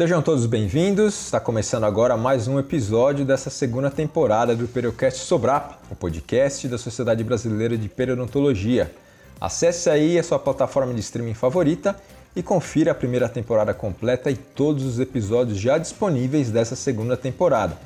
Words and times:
Sejam 0.00 0.22
todos 0.22 0.46
bem-vindos. 0.46 1.26
Está 1.26 1.38
começando 1.38 1.84
agora 1.84 2.16
mais 2.16 2.48
um 2.48 2.58
episódio 2.58 3.22
dessa 3.22 3.50
segunda 3.50 3.90
temporada 3.90 4.56
do 4.56 4.66
Periocast 4.66 5.20
Sobrap, 5.26 5.74
o 5.90 5.94
podcast 5.94 6.66
da 6.68 6.78
Sociedade 6.78 7.22
Brasileira 7.22 7.76
de 7.76 7.86
Periodontologia. 7.86 8.90
Acesse 9.38 9.90
aí 9.90 10.18
a 10.18 10.22
sua 10.22 10.38
plataforma 10.38 10.94
de 10.94 11.00
streaming 11.00 11.34
favorita 11.34 11.94
e 12.34 12.42
confira 12.42 12.92
a 12.92 12.94
primeira 12.94 13.28
temporada 13.28 13.74
completa 13.74 14.30
e 14.30 14.36
todos 14.36 14.86
os 14.86 14.98
episódios 14.98 15.58
já 15.58 15.76
disponíveis 15.76 16.50
dessa 16.50 16.74
segunda 16.74 17.14
temporada. 17.14 17.76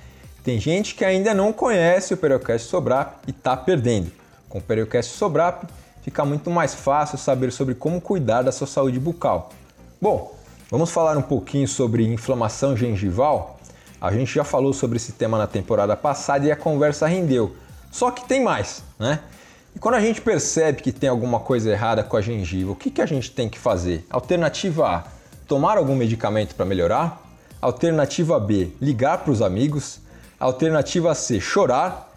Tem 0.44 0.60
gente 0.60 0.94
que 0.94 1.04
ainda 1.04 1.34
não 1.34 1.52
conhece 1.52 2.14
o 2.14 2.16
Periocast 2.16 2.68
Sobrap 2.68 3.16
e 3.26 3.32
está 3.32 3.56
perdendo. 3.56 4.12
Com 4.48 4.58
o 4.58 4.62
Periocast 4.62 5.16
Sobrap 5.16 5.64
fica 6.00 6.24
muito 6.24 6.48
mais 6.48 6.76
fácil 6.76 7.18
saber 7.18 7.50
sobre 7.50 7.74
como 7.74 8.00
cuidar 8.00 8.42
da 8.42 8.52
sua 8.52 8.68
saúde 8.68 9.00
bucal. 9.00 9.50
Bom, 10.00 10.33
vamos 10.70 10.90
falar 10.90 11.16
um 11.16 11.22
pouquinho 11.22 11.68
sobre 11.68 12.06
inflamação 12.06 12.76
gengival? 12.76 13.58
A 14.00 14.12
gente 14.12 14.34
já 14.34 14.44
falou 14.44 14.72
sobre 14.72 14.96
esse 14.96 15.12
tema 15.12 15.38
na 15.38 15.46
temporada 15.46 15.96
passada 15.96 16.44
e 16.46 16.52
a 16.52 16.56
conversa 16.56 17.06
rendeu. 17.06 17.54
Só 17.90 18.10
que 18.10 18.26
tem 18.26 18.42
mais, 18.42 18.82
né? 18.98 19.20
E 19.74 19.78
quando 19.78 19.94
a 19.94 20.00
gente 20.00 20.20
percebe 20.20 20.82
que 20.82 20.92
tem 20.92 21.08
alguma 21.08 21.40
coisa 21.40 21.70
errada 21.70 22.04
com 22.04 22.16
a 22.16 22.20
gengiva, 22.20 22.72
o 22.72 22.76
que, 22.76 22.90
que 22.90 23.02
a 23.02 23.06
gente 23.06 23.30
tem 23.30 23.48
que 23.48 23.58
fazer? 23.58 24.06
Alternativa 24.10 24.86
A: 24.88 25.04
tomar 25.48 25.78
algum 25.78 25.96
medicamento 25.96 26.54
para 26.54 26.64
melhorar. 26.64 27.20
Alternativa 27.60 28.38
B: 28.38 28.70
ligar 28.80 29.18
para 29.18 29.32
os 29.32 29.42
amigos. 29.42 30.00
Alternativa 30.38 31.14
C: 31.14 31.40
chorar. 31.40 32.12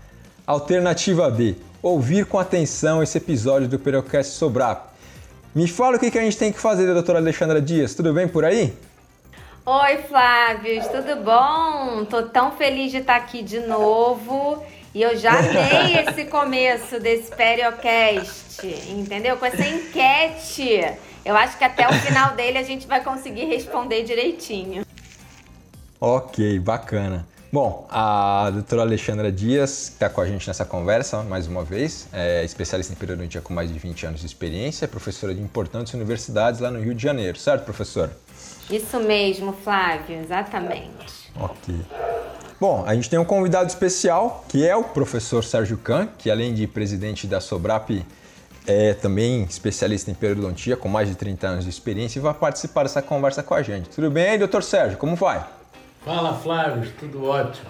Alternativa 0.46 1.32
D: 1.32 1.56
ouvir 1.82 2.26
com 2.26 2.38
atenção 2.38 3.02
esse 3.02 3.18
episódio 3.18 3.68
do 3.68 3.80
Periocast 3.80 4.34
Sobrap. 4.34 4.97
Me 5.56 5.68
fala 5.68 5.98
o 5.98 6.00
que, 6.00 6.18
a 6.18 6.22
gente 6.22 6.38
tem 6.38 6.52
que 6.52 6.60
fazer, 6.60 6.86
doutora 6.94 7.20
Alexandra 7.20 7.62
Dias. 7.62 7.96
Tudo 7.96 8.14
bem 8.14 8.28
por 8.28 8.46
aí? 8.46 8.74
Oi, 9.66 9.98
Flávio, 10.08 10.82
tudo 10.90 11.24
bom? 11.24 12.06
Tô 12.06 12.24
tão 12.24 12.52
feliz 12.52 12.92
de 12.92 12.98
estar 12.98 13.16
aqui 13.16 13.42
de 13.42 13.60
novo. 13.60 14.64
E 14.94 15.02
eu 15.02 15.18
já 15.18 15.42
dei 15.42 16.00
esse 16.08 16.26
começo 16.26 17.00
desse 17.00 17.30
Periocast, 17.36 18.66
entendeu? 18.90 19.38
Com 19.38 19.46
essa 19.46 19.66
enquete. 19.68 20.98
Eu 21.26 21.36
acho 21.36 21.58
que 21.58 21.64
até 21.64 21.88
o 21.88 21.94
final 21.94 22.36
dele 22.36 22.58
a 22.58 22.64
gente 22.64 22.88
vai 22.88 23.04
conseguir 23.04 23.46
responder 23.46 24.04
direitinho. 24.04 24.86
Ok, 26.00 26.60
bacana. 26.60 27.28
Bom, 27.52 27.88
a 27.90 28.50
doutora 28.52 28.82
Alexandra 28.82 29.32
Dias 29.32 29.90
está 29.90 30.10
com 30.10 30.20
a 30.20 30.26
gente 30.26 30.46
nessa 30.46 30.66
conversa 30.66 31.24
mais 31.24 31.48
uma 31.48 31.64
vez, 31.64 32.08
é 32.12 32.44
especialista 32.44 32.92
em 32.92 32.96
periodontia 32.96 33.40
com 33.40 33.54
mais 33.54 33.72
de 33.72 33.80
20 33.80 34.06
anos 34.06 34.20
de 34.20 34.26
experiência, 34.26 34.84
é 34.84 34.88
professora 34.88 35.34
de 35.34 35.42
importantes 35.42 35.94
universidades 35.94 36.60
lá 36.60 36.70
no 36.70 36.82
Rio 36.82 36.94
de 36.94 37.02
Janeiro, 37.02 37.38
certo, 37.40 37.64
professora? 37.64 38.12
Isso 38.70 39.00
mesmo, 39.00 39.54
Flávio, 39.54 40.20
exatamente. 40.20 41.32
Ok. 41.40 41.74
Bom, 42.60 42.84
a 42.86 42.94
gente 42.94 43.10
tem 43.10 43.18
um 43.18 43.24
convidado 43.24 43.70
especial, 43.70 44.44
que 44.50 44.68
é 44.68 44.76
o 44.76 44.84
professor 44.84 45.42
Sérgio 45.42 45.78
Kahn, 45.78 46.08
que 46.18 46.30
além 46.30 46.54
de 46.54 46.68
presidente 46.68 47.28
da 47.28 47.40
Sobrap, 47.40 48.06
é 48.66 48.94
também 48.94 49.44
especialista 49.44 50.12
em 50.12 50.14
periodontia 50.14 50.76
com 50.76 50.90
mais 50.90 51.08
de 51.08 51.16
30 51.16 51.48
anos 51.48 51.64
de 51.64 51.70
experiência 51.70 52.20
e 52.20 52.22
vai 52.22 52.34
participar 52.34 52.84
dessa 52.84 53.02
conversa 53.02 53.42
com 53.42 53.54
a 53.54 53.62
gente. 53.62 53.88
Tudo 53.88 54.12
bem 54.12 54.38
doutor 54.38 54.62
Sérgio? 54.62 54.98
Como 54.98 55.16
vai? 55.16 55.57
Fala, 56.08 56.34
Flávio, 56.34 56.90
tudo 56.98 57.26
ótimo. 57.26 57.68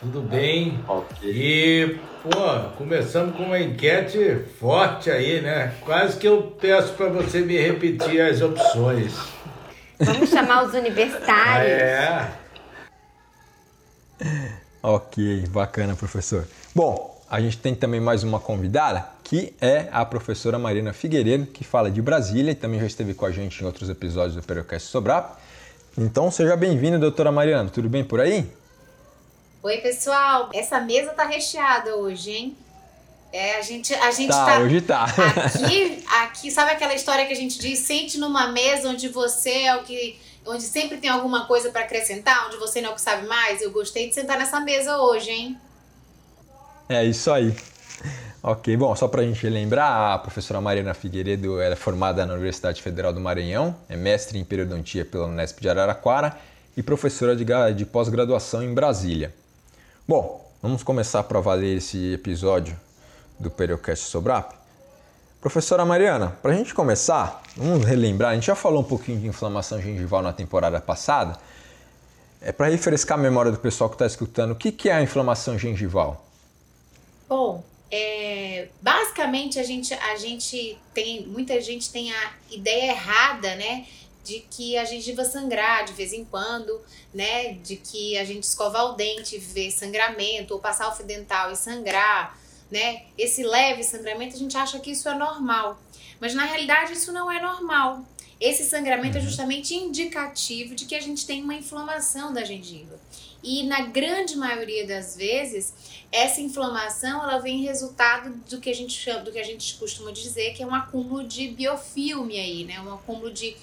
Tudo 0.00 0.20
bem? 0.20 0.80
E, 1.22 1.96
pô, 2.20 2.70
começamos 2.76 3.36
com 3.36 3.44
uma 3.44 3.60
enquete 3.60 4.46
forte 4.58 5.08
aí, 5.08 5.40
né? 5.40 5.72
Quase 5.84 6.18
que 6.18 6.26
eu 6.26 6.56
peço 6.60 6.92
para 6.94 7.08
você 7.08 7.40
me 7.40 7.56
repetir 7.56 8.20
as 8.20 8.42
opções. 8.42 9.14
Vamos 10.00 10.28
chamar 10.28 10.64
os 10.64 10.74
universitários. 10.74 11.70
É. 11.70 12.32
Ok, 14.82 15.46
bacana, 15.50 15.94
professor. 15.94 16.48
Bom, 16.74 17.16
a 17.30 17.40
gente 17.40 17.58
tem 17.58 17.76
também 17.76 18.00
mais 18.00 18.24
uma 18.24 18.40
convidada, 18.40 19.06
que 19.22 19.54
é 19.60 19.86
a 19.92 20.04
professora 20.04 20.58
Marina 20.58 20.92
Figueiredo, 20.92 21.46
que 21.46 21.62
fala 21.62 21.92
de 21.92 22.02
Brasília 22.02 22.50
e 22.50 22.56
também 22.56 22.80
já 22.80 22.86
esteve 22.86 23.14
com 23.14 23.24
a 23.24 23.30
gente 23.30 23.62
em 23.62 23.66
outros 23.66 23.88
episódios 23.88 24.34
do 24.34 24.42
Periocast 24.42 24.88
Sobrap. 24.88 25.36
Então, 25.96 26.30
seja 26.30 26.56
bem-vinda, 26.56 26.98
doutora 26.98 27.30
Mariana. 27.30 27.68
Tudo 27.68 27.88
bem 27.88 28.02
por 28.02 28.20
aí? 28.20 28.50
Oi, 29.62 29.78
pessoal. 29.78 30.48
Essa 30.54 30.80
mesa 30.80 31.10
tá 31.10 31.24
recheada 31.24 31.96
hoje, 31.96 32.30
hein? 32.30 32.56
É, 33.32 33.56
a 33.56 33.62
gente, 33.62 33.94
a 33.94 34.10
gente 34.10 34.30
tá, 34.30 34.46
tá 34.46 34.58
hoje 34.58 34.80
tá. 34.82 35.04
Aqui, 35.44 36.04
aqui, 36.22 36.50
sabe 36.50 36.72
aquela 36.72 36.94
história 36.94 37.24
que 37.26 37.32
a 37.32 37.36
gente 37.36 37.58
diz, 37.58 37.78
sente 37.78 38.18
numa 38.18 38.48
mesa 38.48 38.90
onde 38.90 39.08
você 39.08 39.62
é 39.62 39.76
o 39.76 39.82
que 39.84 40.18
onde 40.44 40.64
sempre 40.64 40.98
tem 40.98 41.08
alguma 41.08 41.46
coisa 41.46 41.70
para 41.70 41.82
acrescentar, 41.82 42.46
onde 42.46 42.56
você 42.56 42.80
não 42.80 42.90
é 42.90 42.92
o 42.92 42.94
que 42.94 43.00
sabe 43.00 43.26
mais. 43.26 43.62
Eu 43.62 43.70
gostei 43.70 44.08
de 44.08 44.14
sentar 44.14 44.38
nessa 44.38 44.60
mesa 44.60 44.98
hoje, 44.98 45.30
hein? 45.30 45.58
É 46.88 47.04
isso 47.04 47.30
aí. 47.30 47.54
Ok, 48.44 48.76
bom, 48.76 48.92
só 48.96 49.06
para 49.06 49.22
a 49.22 49.24
gente 49.24 49.48
lembrar, 49.48 50.14
a 50.14 50.18
professora 50.18 50.60
Mariana 50.60 50.94
Figueiredo 50.94 51.60
é 51.60 51.76
formada 51.76 52.26
na 52.26 52.32
Universidade 52.32 52.82
Federal 52.82 53.12
do 53.12 53.20
Maranhão, 53.20 53.72
é 53.88 53.94
mestre 53.94 54.36
em 54.36 54.44
periodontia 54.44 55.04
pela 55.04 55.26
Unesp 55.26 55.60
de 55.60 55.68
Araraquara 55.68 56.36
e 56.76 56.82
professora 56.82 57.36
de, 57.36 57.44
de 57.76 57.86
pós-graduação 57.86 58.60
em 58.60 58.74
Brasília. 58.74 59.32
Bom, 60.08 60.44
vamos 60.60 60.82
começar 60.82 61.22
para 61.22 61.38
valer 61.38 61.76
esse 61.76 62.14
episódio 62.14 62.76
do 63.38 63.48
Periocast 63.48 64.06
Sobrap. 64.06 64.54
Professora 65.40 65.84
Mariana, 65.84 66.36
para 66.42 66.50
a 66.50 66.54
gente 66.56 66.74
começar, 66.74 67.40
vamos 67.56 67.84
relembrar, 67.84 68.32
a 68.32 68.34
gente 68.34 68.48
já 68.48 68.56
falou 68.56 68.80
um 68.80 68.84
pouquinho 68.84 69.20
de 69.20 69.28
inflamação 69.28 69.80
gengival 69.80 70.20
na 70.20 70.32
temporada 70.32 70.80
passada. 70.80 71.38
É 72.40 72.50
para 72.50 72.66
refrescar 72.66 73.16
a 73.16 73.22
memória 73.22 73.52
do 73.52 73.58
pessoal 73.58 73.88
que 73.88 73.94
está 73.94 74.06
escutando, 74.06 74.50
o 74.50 74.56
que, 74.56 74.72
que 74.72 74.88
é 74.88 74.94
a 74.94 75.00
inflamação 75.00 75.56
gengival? 75.56 76.26
Bom, 77.28 77.62
é, 77.92 78.68
basicamente 78.80 79.60
a 79.60 79.62
gente, 79.62 79.92
a 79.92 80.16
gente 80.16 80.78
tem, 80.94 81.26
muita 81.26 81.60
gente 81.60 81.92
tem 81.92 82.10
a 82.10 82.32
ideia 82.50 82.92
errada, 82.92 83.54
né? 83.54 83.86
De 84.24 84.40
que 84.50 84.76
a 84.78 84.84
gengiva 84.84 85.24
sangrar 85.24 85.84
de 85.84 85.92
vez 85.92 86.12
em 86.12 86.24
quando, 86.24 86.80
né? 87.12 87.52
De 87.54 87.76
que 87.76 88.16
a 88.16 88.24
gente 88.24 88.44
escovar 88.44 88.86
o 88.86 88.92
dente, 88.94 89.36
ver 89.38 89.70
sangramento, 89.70 90.54
ou 90.54 90.60
passar 90.60 90.88
o 90.88 90.96
fio 90.96 91.04
dental 91.04 91.52
e 91.52 91.56
sangrar 91.56 92.40
né? 92.72 93.02
Esse 93.18 93.44
leve 93.44 93.84
sangramento, 93.84 94.34
a 94.34 94.38
gente 94.38 94.56
acha 94.56 94.80
que 94.80 94.92
isso 94.92 95.06
é 95.06 95.14
normal. 95.14 95.78
Mas 96.18 96.34
na 96.34 96.46
realidade 96.46 96.94
isso 96.94 97.12
não 97.12 97.30
é 97.30 97.40
normal. 97.40 98.02
Esse 98.40 98.64
sangramento 98.64 99.18
é 99.18 99.20
Uhum. 99.20 99.26
justamente 99.26 99.74
indicativo 99.74 100.74
de 100.74 100.86
que 100.86 100.94
a 100.94 101.00
gente 101.00 101.26
tem 101.26 101.42
uma 101.42 101.54
inflamação 101.54 102.32
da 102.32 102.42
gengiva. 102.42 102.98
E 103.42 103.64
na 103.64 103.82
grande 103.82 104.36
maioria 104.36 104.86
das 104.86 105.16
vezes, 105.16 105.72
essa 106.12 106.40
inflamação 106.40 107.22
ela 107.22 107.38
vem 107.38 107.62
resultado 107.62 108.34
do 108.48 108.60
que 108.60 108.70
a 108.70 108.74
gente 108.74 108.92
chama, 108.92 109.20
do 109.20 109.32
que 109.32 109.38
a 109.38 109.44
gente 109.44 109.74
costuma 109.74 110.12
dizer 110.12 110.54
que 110.54 110.62
é 110.62 110.66
um 110.66 110.74
acúmulo 110.74 111.24
de 111.24 111.48
biofilme 111.48 112.38
aí, 112.38 112.64
né? 112.64 112.80
Um 112.80 112.94
acúmulo 112.94 113.32
de 113.32 113.56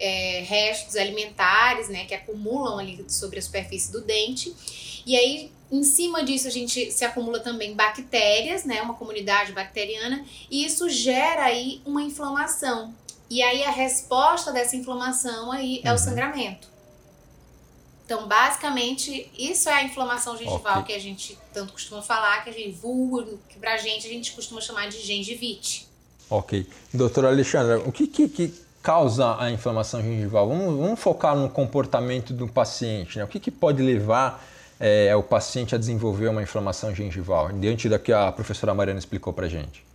é, 0.00 0.42
restos 0.48 0.96
alimentares, 0.96 1.88
né, 1.90 2.06
que 2.06 2.14
acumulam 2.14 2.78
ali 2.78 3.04
sobre 3.06 3.38
a 3.38 3.42
superfície 3.42 3.92
do 3.92 4.00
dente. 4.00 4.52
E 5.06 5.14
aí, 5.14 5.52
em 5.70 5.84
cima 5.84 6.24
disso, 6.24 6.48
a 6.48 6.50
gente 6.50 6.90
se 6.90 7.04
acumula 7.04 7.38
também 7.38 7.74
bactérias, 7.74 8.64
né, 8.64 8.80
uma 8.80 8.94
comunidade 8.94 9.52
bacteriana, 9.52 10.24
e 10.50 10.64
isso 10.64 10.88
gera 10.88 11.44
aí 11.44 11.82
uma 11.84 12.02
inflamação. 12.02 12.94
E 13.28 13.42
aí 13.42 13.62
a 13.62 13.70
resposta 13.70 14.50
dessa 14.50 14.74
inflamação 14.74 15.52
aí 15.52 15.80
é 15.84 15.90
Uhum. 15.90 15.94
o 15.94 15.98
sangramento. 15.98 16.68
Então, 18.10 18.26
basicamente, 18.26 19.30
isso 19.38 19.68
é 19.68 19.72
a 19.72 19.84
inflamação 19.84 20.36
gengival 20.36 20.80
Ok. 20.80 20.86
que 20.86 20.92
a 20.94 20.98
gente 20.98 21.38
tanto 21.54 21.72
costuma 21.72 22.02
falar, 22.02 22.42
que 22.42 22.50
a 22.50 22.52
gente 22.52 22.72
vulgo, 22.72 23.38
que 23.48 23.56
pra 23.56 23.76
gente 23.76 24.04
a 24.04 24.10
gente 24.10 24.32
costuma 24.32 24.60
chamar 24.60 24.88
de 24.88 24.98
gengivite. 24.98 25.86
Ok. 26.28 26.66
Doutora 26.92 27.28
Alexandra, 27.28 27.78
o 27.78 27.92
que, 27.92 28.08
que, 28.08 28.28
que 28.28 28.52
causa 28.82 29.36
a 29.40 29.48
inflamação 29.52 30.02
gengival? 30.02 30.48
Vamos, 30.48 30.76
vamos 30.76 30.98
focar 30.98 31.36
no 31.36 31.48
comportamento 31.48 32.32
do 32.32 32.48
paciente. 32.48 33.16
Né? 33.16 33.22
O 33.22 33.28
que, 33.28 33.38
que 33.38 33.50
pode 33.52 33.80
levar 33.80 34.44
é, 34.80 35.14
o 35.14 35.22
paciente 35.22 35.76
a 35.76 35.78
desenvolver 35.78 36.26
uma 36.26 36.42
inflamação 36.42 36.92
gengival, 36.92 37.52
diante 37.52 37.88
da 37.88 37.96
que 37.96 38.12
a 38.12 38.32
professora 38.32 38.74
Mariana 38.74 38.98
explicou 38.98 39.32
para 39.32 39.46
gente? 39.46 39.86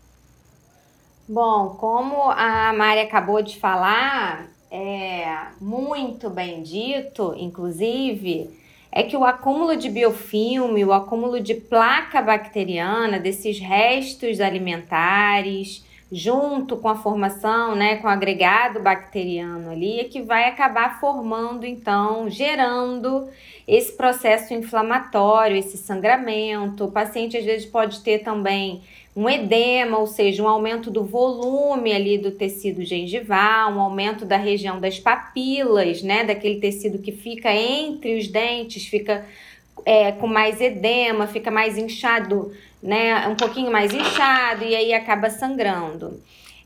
Bom, 1.27 1.75
como 1.77 2.31
a 2.31 2.71
Mari 2.71 3.01
acabou 3.01 3.41
de 3.41 3.59
falar, 3.59 4.47
é 4.75 5.47
muito 5.61 6.29
bem 6.29 6.61
dito, 6.61 7.33
inclusive, 7.37 8.49
é 8.91 9.03
que 9.03 9.15
o 9.15 9.23
acúmulo 9.23 9.77
de 9.77 9.89
biofilme, 9.89 10.83
o 10.83 10.91
acúmulo 10.91 11.39
de 11.39 11.53
placa 11.53 12.21
bacteriana, 12.21 13.17
desses 13.17 13.57
restos 13.57 14.41
alimentares, 14.41 15.85
junto 16.11 16.77
com 16.77 16.89
a 16.89 16.95
formação, 16.95 17.73
né, 17.73 17.95
com 17.97 18.07
o 18.07 18.09
agregado 18.09 18.81
bacteriano 18.81 19.71
ali, 19.71 20.01
é 20.01 20.03
que 20.03 20.21
vai 20.21 20.49
acabar 20.49 20.99
formando, 20.99 21.65
então, 21.65 22.29
gerando 22.29 23.29
esse 23.67 23.93
processo 23.93 24.53
inflamatório, 24.53 25.57
esse 25.57 25.77
sangramento. 25.77 26.85
O 26.85 26.91
paciente 26.91 27.37
às 27.37 27.45
vezes 27.45 27.65
pode 27.65 28.01
ter 28.01 28.19
também 28.19 28.83
um 29.15 29.29
edema, 29.29 29.97
ou 29.97 30.05
seja, 30.05 30.43
um 30.43 30.47
aumento 30.47 30.91
do 30.91 31.05
volume 31.05 31.93
ali 31.93 32.17
do 32.17 32.31
tecido 32.31 32.83
gengival, 32.83 33.71
um 33.71 33.79
aumento 33.79 34.25
da 34.25 34.35
região 34.35 34.79
das 34.79 34.99
papilas, 34.99 36.01
né, 36.03 36.25
daquele 36.25 36.59
tecido 36.59 36.99
que 36.99 37.13
fica 37.13 37.53
entre 37.53 38.17
os 38.17 38.27
dentes, 38.27 38.85
fica 38.85 39.25
é, 39.85 40.11
com 40.11 40.27
mais 40.27 40.59
edema, 40.59 41.27
fica 41.27 41.49
mais 41.49 41.77
inchado, 41.77 42.51
né, 42.83 43.25
um 43.29 43.35
pouquinho 43.35 43.71
mais 43.71 43.93
inchado 43.93 44.65
e 44.65 44.75
aí 44.75 44.93
acaba 44.93 45.29
sangrando. 45.29 46.21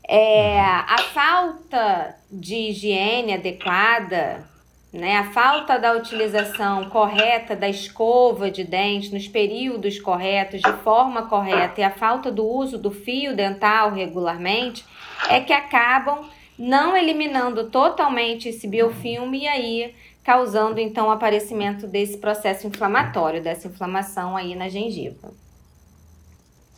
É, 0.08 0.58
a 0.58 0.98
falta 1.14 2.16
de 2.28 2.56
higiene 2.70 3.34
adequada 3.34 4.49
né? 4.92 5.16
A 5.16 5.30
falta 5.32 5.78
da 5.78 5.92
utilização 5.92 6.88
correta 6.90 7.54
da 7.54 7.68
escova 7.68 8.50
de 8.50 8.64
dente 8.64 9.12
nos 9.12 9.28
períodos 9.28 10.00
corretos, 10.00 10.60
de 10.60 10.72
forma 10.82 11.26
correta, 11.26 11.80
e 11.80 11.84
a 11.84 11.90
falta 11.90 12.30
do 12.30 12.44
uso 12.44 12.76
do 12.76 12.90
fio 12.90 13.34
dental 13.34 13.92
regularmente, 13.92 14.84
é 15.28 15.40
que 15.40 15.52
acabam 15.52 16.28
não 16.58 16.96
eliminando 16.96 17.70
totalmente 17.70 18.48
esse 18.48 18.66
biofilme 18.66 19.42
e 19.42 19.48
aí 19.48 19.94
causando 20.22 20.78
então 20.78 21.08
o 21.08 21.10
aparecimento 21.10 21.86
desse 21.86 22.18
processo 22.18 22.66
inflamatório, 22.66 23.42
dessa 23.42 23.68
inflamação 23.68 24.36
aí 24.36 24.54
na 24.54 24.68
gengiva. 24.68 25.32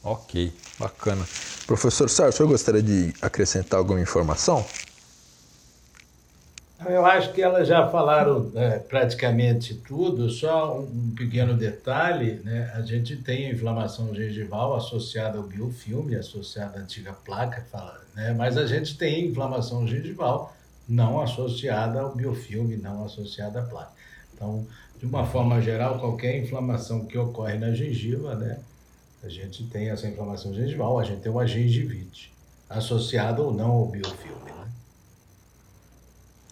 Ok, 0.05 0.53
bacana. 0.79 1.25
Professor 1.67 2.09
Sérgio, 2.09 2.31
o 2.31 2.37
senhor 2.37 2.49
gostaria 2.49 2.83
de 2.83 3.13
acrescentar 3.23 3.79
alguma 3.79 4.01
informação? 4.01 4.65
Eu 6.87 7.05
acho 7.07 7.33
que 7.33 7.43
elas 7.43 7.69
já 7.69 7.89
falaram 7.89 8.51
é, 8.55 8.79
praticamente 8.79 9.75
tudo, 9.75 10.31
só 10.31 10.79
um, 10.81 11.13
pequeno 11.17 11.55
detalhe, 11.55 12.41
né? 12.45 12.73
A 12.75 12.83
gente 12.83 13.17
tem 13.17 13.47
a 13.47 13.53
inflamação 13.53 14.15
gengival 14.15 14.75
associada 14.75 15.39
ao 15.39 15.45
biofilme, 15.45 16.17
associada 16.17 16.79
à 16.79 16.83
antiga 16.83 17.13
placa, 17.13 17.65
né? 18.15 18.33
Mas 18.33 18.57
a 18.57 18.67
gente 18.67 18.97
tem 18.97 19.29
inflamação 19.29 19.87
gengival 19.87 20.55
não 20.89 21.21
associada 21.21 22.01
ao 22.01 22.15
biofilme, 22.15 22.77
não 22.77 23.05
associada 23.05 23.61
à 23.61 23.63
placa. 23.63 23.93
Então, 24.35 24.67
de 24.99 25.07
uma 25.07 25.25
forma 25.27 25.61
geral, 25.61 25.99
qualquer 25.99 26.39
inflamação 26.39 27.05
que 27.05 27.17
ocorre 27.17 27.59
na 27.59 27.73
gengiva, 27.73 28.35
né? 28.35 28.59
A 29.23 29.29
gente 29.29 29.65
tem 29.65 29.91
essa 29.91 30.09
inflamação 30.09 30.53
gengival, 30.53 30.99
a 30.99 31.05
gente 31.05 31.21
tem 31.21 31.31
uma 31.31 31.47
gengivite 31.47 32.33
associada 32.69 33.41
ou 33.43 33.53
não 33.53 33.71
ao 33.71 33.87
biofilme. 33.87 34.62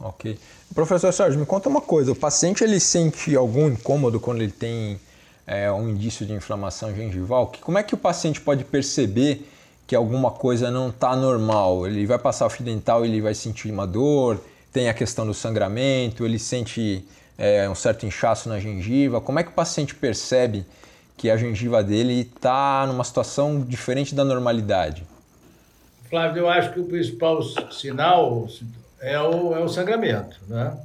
Ok. 0.00 0.38
Professor 0.74 1.12
Sérgio, 1.12 1.38
me 1.38 1.46
conta 1.46 1.68
uma 1.68 1.80
coisa. 1.80 2.12
O 2.12 2.16
paciente 2.16 2.64
ele 2.64 2.80
sente 2.80 3.36
algum 3.36 3.68
incômodo 3.68 4.18
quando 4.18 4.40
ele 4.40 4.52
tem 4.52 4.98
é, 5.46 5.70
um 5.70 5.88
indício 5.88 6.24
de 6.24 6.32
inflamação 6.32 6.94
gengival? 6.94 7.48
Que, 7.48 7.60
como 7.60 7.76
é 7.76 7.82
que 7.82 7.92
o 7.92 7.98
paciente 7.98 8.40
pode 8.40 8.64
perceber 8.64 9.46
que 9.86 9.96
alguma 9.96 10.30
coisa 10.30 10.70
não 10.70 10.88
está 10.88 11.16
normal? 11.16 11.86
Ele 11.86 12.06
vai 12.06 12.18
passar 12.18 12.46
o 12.46 12.50
fio 12.50 12.64
dental, 12.64 13.04
ele 13.04 13.20
vai 13.20 13.34
sentir 13.34 13.70
uma 13.70 13.86
dor, 13.86 14.40
tem 14.72 14.88
a 14.88 14.94
questão 14.94 15.26
do 15.26 15.34
sangramento, 15.34 16.24
ele 16.24 16.38
sente 16.38 17.04
é, 17.36 17.68
um 17.68 17.74
certo 17.74 18.06
inchaço 18.06 18.48
na 18.48 18.60
gengiva. 18.60 19.20
Como 19.20 19.38
é 19.38 19.42
que 19.42 19.50
o 19.50 19.54
paciente 19.54 19.94
percebe 19.94 20.64
que 21.16 21.28
a 21.28 21.36
gengiva 21.36 21.82
dele 21.82 22.20
está 22.20 22.86
numa 22.86 23.02
situação 23.02 23.60
diferente 23.60 24.14
da 24.14 24.24
normalidade? 24.24 25.02
Flávio, 26.08 26.40
eu 26.40 26.48
acho 26.48 26.72
que 26.72 26.80
o 26.80 26.84
principal 26.84 27.42
sinal, 27.70 28.48
é 29.00 29.18
o, 29.20 29.54
é 29.54 29.60
o 29.60 29.68
sangramento, 29.68 30.38
né? 30.48 30.76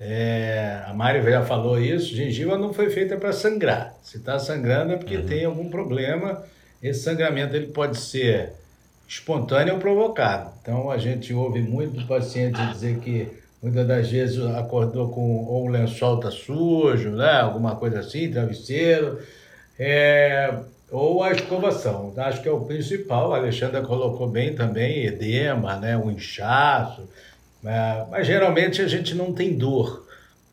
É, 0.00 0.82
a 0.86 0.92
Mari 0.92 1.22
já 1.22 1.42
falou 1.44 1.80
isso, 1.80 2.14
gengiva 2.14 2.58
não 2.58 2.74
foi 2.74 2.90
feita 2.90 3.16
para 3.16 3.32
sangrar. 3.32 3.94
Se 4.02 4.16
está 4.18 4.38
sangrando 4.38 4.92
é 4.92 4.96
porque 4.96 5.16
uhum. 5.16 5.26
tem 5.26 5.44
algum 5.44 5.70
problema. 5.70 6.42
Esse 6.82 7.00
sangramento 7.00 7.54
ele 7.56 7.68
pode 7.68 7.96
ser 7.96 8.52
espontâneo 9.08 9.74
ou 9.74 9.80
provocado. 9.80 10.50
Então 10.60 10.90
a 10.90 10.98
gente 10.98 11.32
ouve 11.32 11.62
muito 11.62 12.06
paciente 12.06 12.60
dizer 12.72 12.98
que 12.98 13.28
muitas 13.62 13.86
das 13.86 14.10
vezes 14.10 14.44
acordou 14.44 15.08
com 15.08 15.44
ou 15.44 15.66
o 15.66 15.68
lençol 15.68 16.16
está 16.16 16.30
sujo, 16.30 17.10
né? 17.10 17.40
alguma 17.40 17.76
coisa 17.76 18.00
assim, 18.00 18.30
travesseiro, 18.30 19.20
é, 19.78 20.52
ou 20.90 21.22
a 21.22 21.32
escovação. 21.32 22.12
Acho 22.16 22.42
que 22.42 22.48
é 22.48 22.52
o 22.52 22.60
principal. 22.60 23.32
A 23.32 23.38
Alexandra 23.38 23.80
colocou 23.80 24.28
bem 24.28 24.54
também, 24.54 25.06
edema, 25.06 25.76
né? 25.76 25.96
o 25.96 26.10
inchaço. 26.10 27.08
É, 27.64 28.06
mas 28.10 28.26
geralmente 28.26 28.82
a 28.82 28.88
gente 28.88 29.14
não 29.14 29.32
tem 29.32 29.56
dor, 29.56 30.06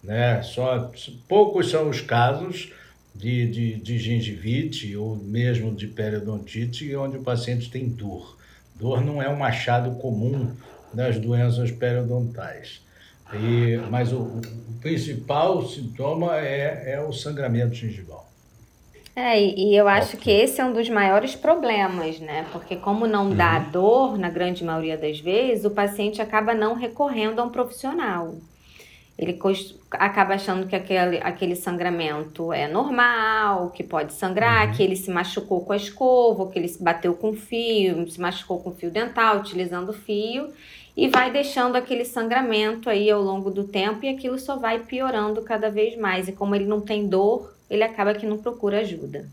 né? 0.03 0.41
Só 0.41 0.91
poucos 1.27 1.69
são 1.69 1.89
os 1.89 1.99
casos 1.99 2.71
de, 3.13 3.47
de, 3.47 3.75
de 3.75 3.99
gengivite 3.99 4.95
ou 4.95 5.15
mesmo 5.17 5.75
de 5.75 5.87
periodontite 5.87 6.95
onde 6.95 7.17
o 7.17 7.23
paciente 7.23 7.69
tem 7.69 7.89
dor. 7.89 8.37
Dor 8.75 9.03
não 9.03 9.21
é 9.21 9.29
um 9.29 9.43
achado 9.43 9.91
comum 9.99 10.55
das 10.93 11.19
doenças 11.19 11.69
periodontais. 11.69 12.81
E, 13.33 13.77
mas 13.89 14.11
o, 14.11 14.21
o 14.21 14.41
principal 14.81 15.67
sintoma 15.67 16.37
é, 16.37 16.93
é 16.93 17.01
o 17.01 17.13
sangramento 17.13 17.75
gengival. 17.75 18.30
É, 19.15 19.41
e 19.41 19.75
eu 19.75 19.87
acho 19.89 20.15
que 20.15 20.31
esse 20.31 20.61
é 20.61 20.65
um 20.65 20.71
dos 20.71 20.89
maiores 20.89 21.35
problemas, 21.35 22.19
né? 22.19 22.45
Porque 22.51 22.77
como 22.77 23.05
não 23.05 23.29
uhum. 23.29 23.35
dá 23.35 23.59
dor, 23.59 24.17
na 24.17 24.29
grande 24.29 24.63
maioria 24.63 24.97
das 24.97 25.19
vezes, 25.19 25.65
o 25.65 25.71
paciente 25.71 26.21
acaba 26.21 26.53
não 26.53 26.75
recorrendo 26.75 27.39
a 27.39 27.43
um 27.43 27.49
profissional. 27.49 28.35
Ele 29.17 29.37
acaba 29.91 30.33
achando 30.33 30.65
que 30.65 30.75
aquele, 30.75 31.17
aquele 31.17 31.55
sangramento 31.55 32.53
é 32.53 32.67
normal, 32.67 33.69
que 33.71 33.83
pode 33.83 34.13
sangrar, 34.13 34.69
uhum. 34.69 34.73
que 34.73 34.81
ele 34.81 34.95
se 34.95 35.11
machucou 35.11 35.65
com 35.65 35.73
a 35.73 35.77
escova, 35.77 36.49
que 36.49 36.57
ele 36.57 36.69
se 36.69 36.81
bateu 36.81 37.13
com 37.13 37.33
fio, 37.33 38.09
se 38.09 38.19
machucou 38.19 38.59
com 38.59 38.71
fio 38.71 38.89
dental, 38.89 39.39
utilizando 39.39 39.91
fio, 39.91 40.51
e 40.95 41.09
vai 41.09 41.29
deixando 41.31 41.75
aquele 41.75 42.05
sangramento 42.05 42.89
aí 42.89 43.11
ao 43.11 43.21
longo 43.21 43.51
do 43.51 43.65
tempo 43.65 44.05
e 44.05 44.09
aquilo 44.09 44.39
só 44.39 44.55
vai 44.55 44.79
piorando 44.79 45.41
cada 45.41 45.69
vez 45.69 45.97
mais. 45.97 46.29
E 46.29 46.31
como 46.31 46.55
ele 46.55 46.65
não 46.65 46.79
tem 46.81 47.07
dor, 47.07 47.53
ele 47.71 47.83
acaba 47.83 48.13
que 48.13 48.25
não 48.25 48.37
procura 48.37 48.81
ajuda. 48.81 49.25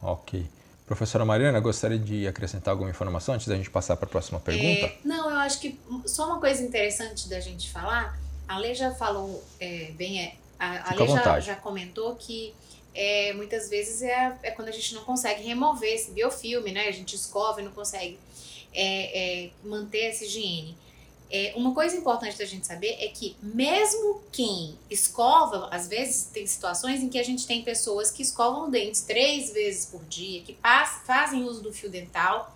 Ok. 0.00 0.46
Professora 0.86 1.22
Mariana, 1.22 1.60
gostaria 1.60 1.98
de 1.98 2.26
acrescentar 2.26 2.72
alguma 2.72 2.88
informação 2.88 3.34
antes 3.34 3.46
da 3.46 3.54
gente 3.54 3.70
passar 3.70 3.94
para 3.96 4.06
a 4.06 4.08
próxima 4.08 4.40
pergunta? 4.40 4.86
É, 4.86 4.96
não, 5.04 5.30
eu 5.30 5.36
acho 5.36 5.60
que 5.60 5.78
só 6.06 6.26
uma 6.26 6.40
coisa 6.40 6.62
interessante 6.62 7.28
da 7.28 7.38
gente 7.40 7.70
falar, 7.70 8.18
a 8.48 8.58
Lei 8.58 8.74
já 8.74 8.90
falou 8.90 9.44
é, 9.60 9.90
bem, 9.92 10.22
é, 10.22 10.34
a, 10.58 10.92
a 10.92 10.94
Lei 10.94 11.08
já, 11.08 11.40
já, 11.40 11.54
comentou 11.56 12.16
que 12.16 12.54
é, 12.94 13.34
muitas 13.34 13.68
vezes 13.68 14.00
é, 14.00 14.36
é 14.42 14.50
quando 14.50 14.68
a 14.68 14.72
gente 14.72 14.94
não 14.94 15.04
consegue 15.04 15.42
remover 15.42 15.92
esse 15.92 16.10
biofilme, 16.10 16.72
né? 16.72 16.88
A 16.88 16.92
gente 16.92 17.14
escova 17.14 17.60
e 17.60 17.64
não 17.64 17.72
consegue 17.72 18.18
é, 18.72 19.44
é, 19.44 19.50
manter 19.62 20.06
essa 20.06 20.24
higiene. 20.24 20.74
É, 21.34 21.54
uma 21.56 21.72
coisa 21.72 21.96
importante 21.96 22.36
da 22.36 22.44
gente 22.44 22.66
saber 22.66 22.94
é 23.00 23.08
que 23.08 23.34
mesmo 23.42 24.20
quem 24.30 24.76
escova, 24.90 25.66
às 25.70 25.88
vezes 25.88 26.26
tem 26.26 26.46
situações 26.46 27.02
em 27.02 27.08
que 27.08 27.18
a 27.18 27.22
gente 27.22 27.46
tem 27.46 27.62
pessoas 27.62 28.10
que 28.10 28.22
escovam 28.22 28.70
dentes 28.70 29.00
três 29.00 29.50
vezes 29.50 29.86
por 29.86 30.04
dia, 30.04 30.42
que 30.42 30.54
fazem 31.06 31.44
uso 31.44 31.62
do 31.62 31.72
fio 31.72 31.88
dental 31.88 32.54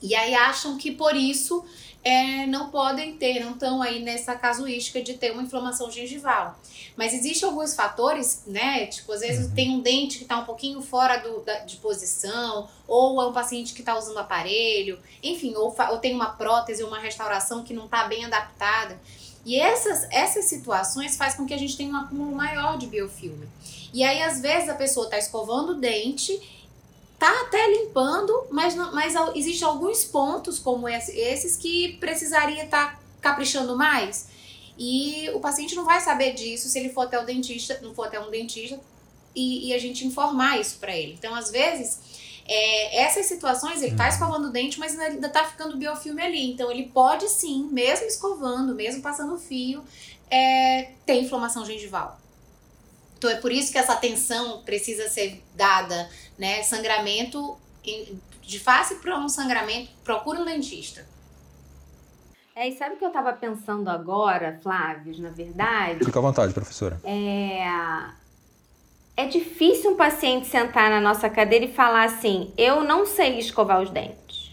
e 0.00 0.14
aí 0.14 0.34
acham 0.34 0.78
que 0.78 0.92
por 0.92 1.14
isso 1.16 1.64
é, 2.08 2.46
não 2.46 2.70
podem 2.70 3.18
ter, 3.18 3.38
não 3.44 3.52
estão 3.52 3.82
aí 3.82 4.02
nessa 4.02 4.34
casuística 4.34 5.02
de 5.02 5.14
ter 5.14 5.30
uma 5.30 5.42
inflamação 5.42 5.90
gengival. 5.90 6.58
Mas 6.96 7.12
existem 7.12 7.46
alguns 7.46 7.74
fatores, 7.74 8.44
né? 8.46 8.86
Tipo, 8.86 9.12
às 9.12 9.20
vezes 9.20 9.48
uhum. 9.48 9.54
tem 9.54 9.70
um 9.70 9.80
dente 9.80 10.16
que 10.16 10.22
está 10.22 10.38
um 10.38 10.46
pouquinho 10.46 10.80
fora 10.80 11.18
do, 11.18 11.40
da, 11.40 11.58
de 11.58 11.76
posição, 11.76 12.66
ou 12.86 13.20
é 13.20 13.26
um 13.26 13.32
paciente 13.32 13.74
que 13.74 13.80
está 13.80 13.96
usando 13.98 14.16
aparelho, 14.16 14.98
enfim, 15.22 15.54
ou, 15.54 15.76
ou 15.90 15.98
tem 15.98 16.14
uma 16.14 16.30
prótese 16.30 16.82
ou 16.82 16.88
uma 16.88 16.98
restauração 16.98 17.62
que 17.62 17.74
não 17.74 17.84
está 17.84 18.08
bem 18.08 18.24
adaptada. 18.24 18.98
E 19.44 19.60
essas, 19.60 20.08
essas 20.10 20.46
situações 20.46 21.14
faz 21.14 21.34
com 21.34 21.44
que 21.44 21.52
a 21.52 21.58
gente 21.58 21.76
tenha 21.76 21.92
um 21.92 21.96
acúmulo 21.96 22.34
maior 22.34 22.78
de 22.78 22.86
biofilme. 22.86 23.46
E 23.92 24.02
aí, 24.02 24.22
às 24.22 24.40
vezes, 24.40 24.70
a 24.70 24.74
pessoa 24.74 25.04
está 25.04 25.18
escovando 25.18 25.72
o 25.72 25.74
dente 25.74 26.57
tá 27.18 27.42
até 27.42 27.66
limpando, 27.68 28.46
mas, 28.50 28.74
não, 28.74 28.94
mas 28.94 29.14
existem 29.34 29.66
alguns 29.66 30.04
pontos 30.04 30.58
como 30.58 30.88
esses 30.88 31.56
que 31.56 31.96
precisaria 31.98 32.64
estar 32.64 32.92
tá 32.92 33.00
caprichando 33.20 33.76
mais. 33.76 34.28
E 34.78 35.28
o 35.34 35.40
paciente 35.40 35.74
não 35.74 35.84
vai 35.84 36.00
saber 36.00 36.34
disso 36.34 36.68
se 36.68 36.78
ele 36.78 36.90
for 36.90 37.02
até 37.02 37.20
o 37.20 37.26
dentista, 37.26 37.78
não 37.82 37.92
for 37.94 38.04
até 38.04 38.20
um 38.20 38.30
dentista 38.30 38.78
e, 39.34 39.68
e 39.68 39.74
a 39.74 39.78
gente 39.78 40.06
informar 40.06 40.60
isso 40.60 40.78
para 40.78 40.96
ele. 40.96 41.14
Então, 41.18 41.34
às 41.34 41.50
vezes, 41.50 41.98
é, 42.46 43.02
essas 43.02 43.26
situações 43.26 43.82
ele 43.82 43.96
tá 43.96 44.04
uhum. 44.04 44.10
escovando 44.10 44.48
o 44.48 44.52
dente, 44.52 44.78
mas 44.78 44.96
ainda 44.98 45.28
tá 45.28 45.44
ficando 45.44 45.76
biofilme 45.76 46.22
ali. 46.22 46.52
Então, 46.52 46.70
ele 46.70 46.84
pode 46.84 47.28
sim, 47.28 47.68
mesmo 47.72 48.06
escovando, 48.06 48.74
mesmo 48.74 49.02
passando 49.02 49.36
fio, 49.36 49.82
é, 50.30 50.92
ter 51.04 51.20
inflamação 51.20 51.66
gengival. 51.66 52.18
Então 53.18 53.28
é 53.28 53.34
por 53.34 53.52
isso 53.52 53.72
que 53.72 53.78
essa 53.78 53.92
atenção 53.92 54.62
precisa 54.62 55.08
ser 55.08 55.42
dada, 55.54 56.08
né? 56.38 56.62
Sangramento 56.62 57.58
de 58.42 58.58
face 58.58 58.94
para 58.96 59.18
um 59.18 59.28
sangramento, 59.28 59.90
procura 60.04 60.40
um 60.40 60.44
dentista. 60.44 61.04
É, 62.54 62.68
e 62.68 62.76
sabe 62.76 62.94
o 62.94 62.98
que 62.98 63.04
eu 63.04 63.08
estava 63.08 63.32
pensando 63.32 63.88
agora, 63.88 64.58
Flávio, 64.62 65.20
na 65.20 65.30
verdade? 65.30 66.04
Fica 66.04 66.18
à 66.18 66.22
vontade, 66.22 66.52
professora. 66.52 67.00
É, 67.04 67.62
é 69.16 69.26
difícil 69.26 69.92
um 69.92 69.96
paciente 69.96 70.46
sentar 70.46 70.90
na 70.90 71.00
nossa 71.00 71.28
cadeira 71.28 71.64
e 71.64 71.72
falar 71.72 72.04
assim: 72.04 72.52
eu 72.56 72.82
não 72.82 73.06
sei 73.06 73.38
escovar 73.38 73.80
os 73.80 73.90
dentes. 73.90 74.48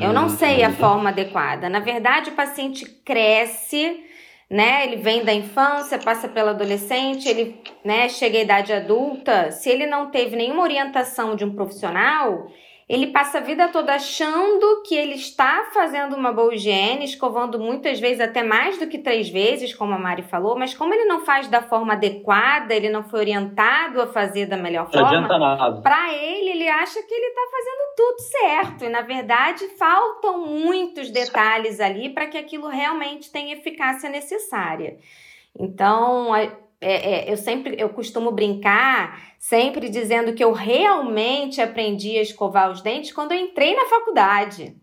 Eu 0.00 0.12
não 0.12 0.28
sei 0.28 0.62
a 0.62 0.68
uhum. 0.68 0.76
forma 0.76 1.08
adequada. 1.08 1.68
Na 1.68 1.80
verdade, 1.80 2.30
o 2.30 2.34
paciente 2.34 2.86
cresce, 3.04 4.04
né? 4.50 4.84
Ele 4.84 4.96
vem 4.96 5.24
da 5.24 5.32
infância, 5.32 5.98
passa 5.98 6.28
pela 6.28 6.50
adolescente, 6.50 7.28
ele, 7.28 7.62
né, 7.84 8.08
chega 8.08 8.38
à 8.38 8.42
idade 8.42 8.72
adulta. 8.72 9.52
Se 9.52 9.70
ele 9.70 9.86
não 9.86 10.10
teve 10.10 10.34
nenhuma 10.34 10.62
orientação 10.62 11.36
de 11.36 11.44
um 11.44 11.54
profissional, 11.54 12.48
ele 12.90 13.06
passa 13.12 13.38
a 13.38 13.40
vida 13.40 13.68
toda 13.68 13.94
achando 13.94 14.82
que 14.82 14.96
ele 14.96 15.14
está 15.14 15.68
fazendo 15.72 16.16
uma 16.16 16.32
boa 16.32 16.52
higiene, 16.52 17.04
escovando 17.04 17.56
muitas 17.56 18.00
vezes 18.00 18.20
até 18.20 18.42
mais 18.42 18.78
do 18.78 18.88
que 18.88 18.98
três 18.98 19.28
vezes, 19.28 19.72
como 19.72 19.94
a 19.94 19.98
Mari 19.98 20.24
falou, 20.24 20.58
mas 20.58 20.74
como 20.74 20.92
ele 20.92 21.04
não 21.04 21.24
faz 21.24 21.46
da 21.46 21.62
forma 21.62 21.92
adequada, 21.92 22.74
ele 22.74 22.88
não 22.88 23.04
foi 23.04 23.20
orientado 23.20 24.02
a 24.02 24.08
fazer 24.08 24.46
da 24.46 24.56
melhor 24.56 24.90
forma, 24.90 25.80
para 25.82 26.12
ele, 26.12 26.50
ele 26.50 26.68
acha 26.68 27.00
que 27.00 27.14
ele 27.14 27.26
está 27.26 27.42
fazendo 27.48 27.94
tudo 27.96 28.18
certo. 28.18 28.84
E 28.84 28.88
na 28.88 29.02
verdade, 29.02 29.68
faltam 29.78 30.44
muitos 30.44 31.12
detalhes 31.12 31.78
ali 31.78 32.08
para 32.08 32.26
que 32.26 32.36
aquilo 32.36 32.66
realmente 32.66 33.30
tenha 33.30 33.54
eficácia 33.54 34.10
necessária. 34.10 34.98
Então, 35.56 36.32
é, 36.80 37.28
é, 37.28 37.32
eu 37.32 37.36
sempre 37.36 37.76
eu 37.78 37.90
costumo 37.90 38.30
brincar, 38.30 39.20
sempre 39.38 39.90
dizendo 39.90 40.32
que 40.32 40.42
eu 40.42 40.52
realmente 40.52 41.60
aprendi 41.60 42.18
a 42.18 42.22
escovar 42.22 42.70
os 42.70 42.80
dentes 42.80 43.12
quando 43.12 43.32
eu 43.32 43.38
entrei 43.38 43.74
na 43.76 43.84
faculdade. 43.84 44.74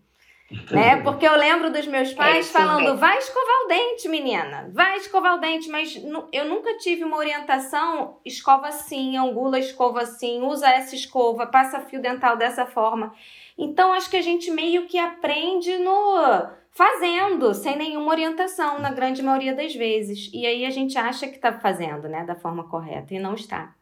né? 0.72 0.98
Porque 1.02 1.28
eu 1.28 1.36
lembro 1.36 1.72
dos 1.72 1.88
meus 1.88 2.14
pais 2.14 2.48
é 2.48 2.52
falando: 2.52 2.96
vai 2.98 3.18
escovar 3.18 3.66
o 3.66 3.68
dente, 3.68 4.08
menina, 4.08 4.70
vai 4.72 4.98
escovar 4.98 5.36
o 5.36 5.40
dente, 5.40 5.70
mas 5.70 6.00
eu 6.32 6.46
nunca 6.46 6.78
tive 6.78 7.04
uma 7.04 7.18
orientação: 7.18 8.20
escova 8.24 8.68
assim, 8.68 9.18
angula 9.18 9.58
a 9.58 9.60
escova 9.60 10.02
assim, 10.02 10.42
usa 10.44 10.70
essa 10.70 10.94
escova, 10.94 11.48
passa 11.48 11.80
fio 11.82 12.00
dental 12.00 12.38
dessa 12.38 12.68
forma. 12.68 13.12
Então, 13.58 13.92
acho 13.92 14.08
que 14.08 14.18
a 14.18 14.22
gente 14.22 14.52
meio 14.52 14.86
que 14.86 15.00
aprende 15.00 15.80
no 15.80 16.48
fazendo, 16.78 17.56
sem 17.56 17.76
nenhuma 17.76 18.12
orientação, 18.12 18.80
na 18.80 18.92
grande 18.92 19.24
maioria 19.24 19.56
das 19.56 19.74
vezes. 19.74 20.30
E 20.32 20.46
aí 20.46 20.64
a 20.64 20.70
gente 20.70 20.96
acha 20.96 21.28
que 21.28 21.36
está 21.36 21.52
fazendo, 21.52 22.08
né, 22.08 22.24
da 22.24 22.36
forma 22.36 22.64
correta, 22.66 23.16
e 23.16 23.20
não 23.20 23.34
está. 23.34 23.74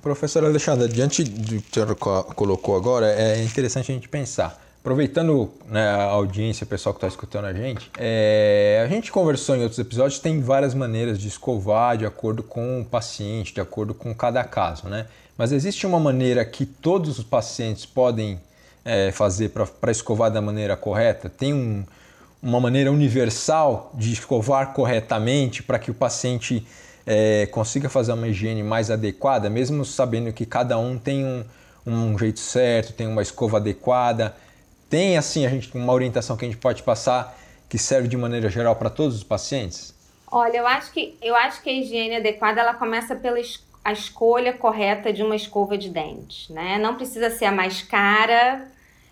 Professora 0.00 0.46
Alexandra, 0.46 0.88
diante 0.88 1.22
do 1.22 1.60
que 1.60 1.78
você 1.78 1.94
colocou 2.34 2.74
agora, 2.74 3.06
é 3.06 3.44
interessante 3.44 3.92
a 3.92 3.94
gente 3.94 4.08
pensar. 4.08 4.58
Aproveitando 4.80 5.50
né, 5.66 5.86
a 5.90 6.04
audiência, 6.04 6.64
o 6.64 6.66
pessoal 6.66 6.94
que 6.94 6.98
está 6.98 7.08
escutando 7.08 7.44
a 7.44 7.52
gente, 7.52 7.90
é, 7.98 8.80
a 8.82 8.88
gente 8.88 9.12
conversou 9.12 9.54
em 9.54 9.62
outros 9.62 9.78
episódios, 9.78 10.18
tem 10.18 10.40
várias 10.40 10.72
maneiras 10.72 11.18
de 11.18 11.28
escovar 11.28 11.98
de 11.98 12.06
acordo 12.06 12.42
com 12.42 12.80
o 12.80 12.84
paciente, 12.86 13.52
de 13.52 13.60
acordo 13.60 13.92
com 13.92 14.14
cada 14.14 14.42
caso, 14.42 14.88
né? 14.88 15.06
Mas 15.36 15.52
existe 15.52 15.86
uma 15.86 16.00
maneira 16.00 16.42
que 16.46 16.64
todos 16.64 17.18
os 17.18 17.24
pacientes 17.24 17.84
podem 17.84 18.40
é, 18.84 19.10
fazer 19.12 19.50
para 19.50 19.90
escovar 19.90 20.30
da 20.30 20.40
maneira 20.40 20.76
correta? 20.76 21.28
Tem 21.28 21.52
um, 21.52 21.84
uma 22.42 22.60
maneira 22.60 22.90
universal 22.90 23.90
de 23.94 24.12
escovar 24.12 24.72
corretamente 24.72 25.62
para 25.62 25.78
que 25.78 25.90
o 25.90 25.94
paciente 25.94 26.66
é, 27.06 27.46
consiga 27.46 27.88
fazer 27.88 28.12
uma 28.12 28.28
higiene 28.28 28.62
mais 28.62 28.90
adequada, 28.90 29.50
mesmo 29.50 29.84
sabendo 29.84 30.32
que 30.32 30.46
cada 30.46 30.78
um 30.78 30.98
tem 30.98 31.24
um, 31.24 31.44
um 31.86 32.18
jeito 32.18 32.40
certo, 32.40 32.92
tem 32.92 33.06
uma 33.06 33.22
escova 33.22 33.58
adequada? 33.58 34.34
Tem 34.88 35.16
assim 35.16 35.46
a 35.46 35.48
gente 35.48 35.76
uma 35.76 35.92
orientação 35.92 36.36
que 36.36 36.44
a 36.44 36.48
gente 36.48 36.58
pode 36.58 36.82
passar 36.82 37.38
que 37.68 37.78
serve 37.78 38.08
de 38.08 38.16
maneira 38.16 38.48
geral 38.48 38.74
para 38.74 38.90
todos 38.90 39.16
os 39.16 39.22
pacientes? 39.22 39.94
Olha, 40.30 40.58
eu 40.58 40.66
acho 40.66 40.92
que 40.92 41.16
eu 41.22 41.34
acho 41.34 41.62
que 41.62 41.70
a 41.70 41.72
higiene 41.72 42.16
adequada 42.16 42.60
ela 42.60 42.74
começa 42.74 43.14
pela 43.14 43.38
escova 43.38 43.69
a 43.90 43.92
escolha 43.92 44.52
correta 44.52 45.12
de 45.12 45.22
uma 45.22 45.36
escova 45.36 45.76
de 45.76 45.88
dentes, 45.88 46.48
né? 46.48 46.78
Não 46.78 46.94
precisa 46.94 47.28
ser 47.30 47.44
a 47.44 47.52
mais 47.52 47.82
cara, 47.82 48.66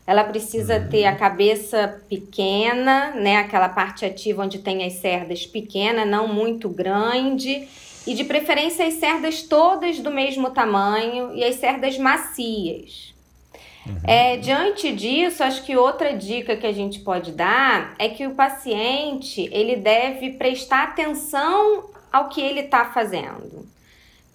ela 0.06 0.24
precisa 0.24 0.78
uhum. 0.78 0.88
ter 0.88 1.04
a 1.04 1.14
cabeça 1.14 2.02
pequena, 2.08 3.10
né? 3.10 3.36
Aquela 3.36 3.68
parte 3.68 4.04
ativa 4.04 4.42
onde 4.42 4.58
tem 4.60 4.84
as 4.84 4.94
cerdas 4.94 5.46
pequena, 5.46 6.06
não 6.06 6.26
muito 6.26 6.68
grande. 6.68 7.68
E 8.06 8.14
de 8.14 8.24
preferência 8.24 8.86
as 8.86 8.94
cerdas 8.94 9.42
todas 9.42 10.00
do 10.00 10.10
mesmo 10.10 10.50
tamanho 10.50 11.34
e 11.34 11.44
as 11.44 11.56
cerdas 11.56 11.98
macias. 11.98 13.12
Uhum. 13.86 13.96
É, 14.04 14.36
diante 14.38 14.92
disso, 14.92 15.42
acho 15.42 15.62
que 15.62 15.76
outra 15.76 16.16
dica 16.16 16.56
que 16.56 16.66
a 16.66 16.72
gente 16.72 17.00
pode 17.00 17.32
dar 17.32 17.94
é 17.98 18.08
que 18.08 18.26
o 18.26 18.34
paciente 18.34 19.48
ele 19.52 19.76
deve 19.76 20.30
prestar 20.30 20.84
atenção 20.84 21.90
ao 22.10 22.28
que 22.28 22.40
ele 22.40 22.60
está 22.60 22.86
fazendo. 22.86 23.66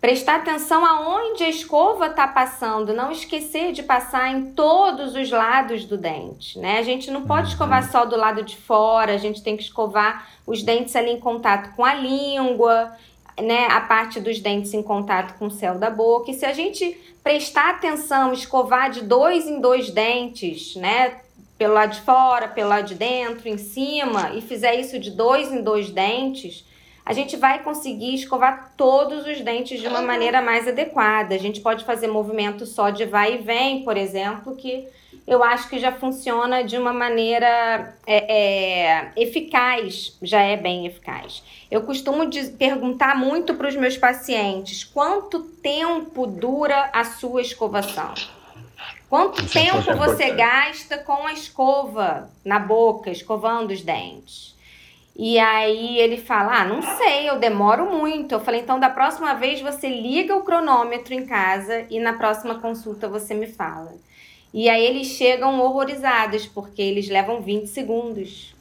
Prestar 0.04 0.36
atenção 0.36 0.86
aonde 0.86 1.46
a 1.46 1.50
escova 1.50 2.08
está 2.08 2.28
passando, 2.28 2.94
não 2.94 3.10
esquecer 3.10 3.72
de 3.72 3.82
passar 3.82 4.30
em 4.34 4.52
todos 4.52 5.16
os 5.16 5.32
lados 5.32 5.86
do 5.86 5.98
dente, 5.98 6.60
né? 6.60 6.78
A 6.80 6.82
gente 6.82 7.10
não 7.10 7.22
pode 7.22 7.44
uhum. 7.44 7.54
escovar 7.54 7.90
só 7.90 8.04
do 8.04 8.18
lado 8.18 8.44
de 8.44 8.58
fora, 8.58 9.14
a 9.14 9.18
gente 9.18 9.42
tem 9.42 9.56
que 9.56 9.64
escovar 9.64 10.28
os 10.46 10.62
dentes 10.62 10.94
ali 10.98 11.12
em 11.12 11.22
contato 11.22 11.74
com 11.74 11.86
a 11.86 11.94
língua, 11.94 12.92
né? 13.42 13.68
A 13.68 13.80
parte 13.80 14.20
dos 14.20 14.42
dentes 14.42 14.74
em 14.74 14.84
contato 14.84 15.40
com 15.40 15.46
o 15.46 15.52
céu 15.52 15.80
da 15.80 15.90
boca. 15.90 16.32
E 16.32 16.34
se 16.34 16.46
a 16.46 16.52
gente 16.52 17.00
prestar 17.24 17.70
atenção, 17.70 18.34
escovar 18.34 18.92
de 18.92 19.04
dois 19.04 19.48
em 19.48 19.62
dois 19.62 19.90
dentes, 19.90 20.76
né? 20.76 21.22
Pelo 21.58 21.76
lado 21.76 21.94
de 21.94 22.02
fora, 22.02 22.50
pelo 22.50 22.68
lado 22.68 22.88
de 22.88 22.96
dentro, 22.96 23.48
em 23.48 23.58
cima, 23.58 24.32
e 24.34 24.42
fizer 24.42 24.76
isso 24.76 25.00
de 25.00 25.12
dois 25.12 25.50
em 25.50 25.62
dois 25.62 25.90
dentes, 25.90 26.66
a 27.06 27.12
gente 27.12 27.36
vai 27.36 27.62
conseguir 27.62 28.16
escovar 28.16 28.74
todos 28.78 29.28
os 29.28 29.42
dentes 29.42 29.82
de 29.82 29.88
uma 29.88 30.02
maneira 30.02 30.42
mais 30.42 30.68
adequada. 30.68 31.36
A 31.36 31.38
gente 31.38 31.60
pode 31.60 31.84
fazer 31.84 32.08
movimento 32.08 32.66
só 32.66 32.90
de 32.90 33.06
vai 33.06 33.36
e 33.36 33.38
vem, 33.40 33.84
por 33.84 33.98
exemplo, 33.98 34.56
que 34.56 34.88
eu 35.28 35.44
acho 35.44 35.70
que 35.70 35.80
já 35.80 35.92
funciona 35.92 36.64
de 36.64 36.78
uma 36.78 36.94
maneira 36.94 37.96
é, 38.06 38.34
é, 38.34 39.12
eficaz, 39.16 40.18
já 40.22 40.42
é 40.42 40.56
bem 40.56 40.86
eficaz. 40.86 41.44
Eu 41.70 41.84
costumo 41.84 42.30
perguntar 42.58 43.18
muito 43.18 43.54
para 43.54 43.68
os 43.68 43.76
meus 43.76 43.98
pacientes 43.98 44.84
quanto 44.84 45.40
tempo 45.44 46.26
dura 46.26 46.90
a 46.94 47.04
sua 47.04 47.42
escovação. 47.42 48.14
Quanto 49.10 49.44
Isso 49.44 49.58
é 49.58 49.66
tempo 49.66 49.92
é 49.92 49.96
você 49.96 50.32
gasta 50.32 50.98
com 50.98 51.28
a 51.28 51.34
escova 51.34 52.30
na 52.44 52.60
boca, 52.60 53.10
escovando 53.10 53.72
os 53.72 53.82
dentes? 53.82 54.53
E 55.16 55.38
aí 55.38 56.00
ele 56.00 56.18
fala: 56.18 56.62
Ah, 56.62 56.66
não 56.66 56.82
sei, 56.82 57.30
eu 57.30 57.38
demoro 57.38 57.86
muito. 57.86 58.34
Eu 58.34 58.40
falei: 58.40 58.62
Então, 58.62 58.80
da 58.80 58.90
próxima 58.90 59.34
vez 59.36 59.62
você 59.62 59.88
liga 59.88 60.36
o 60.36 60.44
cronômetro 60.44 61.14
em 61.14 61.26
casa 61.26 61.86
e 61.90 62.00
na 62.00 62.14
próxima 62.14 62.56
consulta 62.56 63.08
você 63.08 63.34
me 63.34 63.48
fala. 63.48 63.94
E 64.54 64.70
aí 64.70 64.86
eles 64.86 65.08
chegam 65.08 65.60
horrorizados, 65.60 66.46
porque 66.46 66.82
eles 66.82 67.10
levam 67.10 67.42
20 67.42 67.68
segundos. 67.68 68.54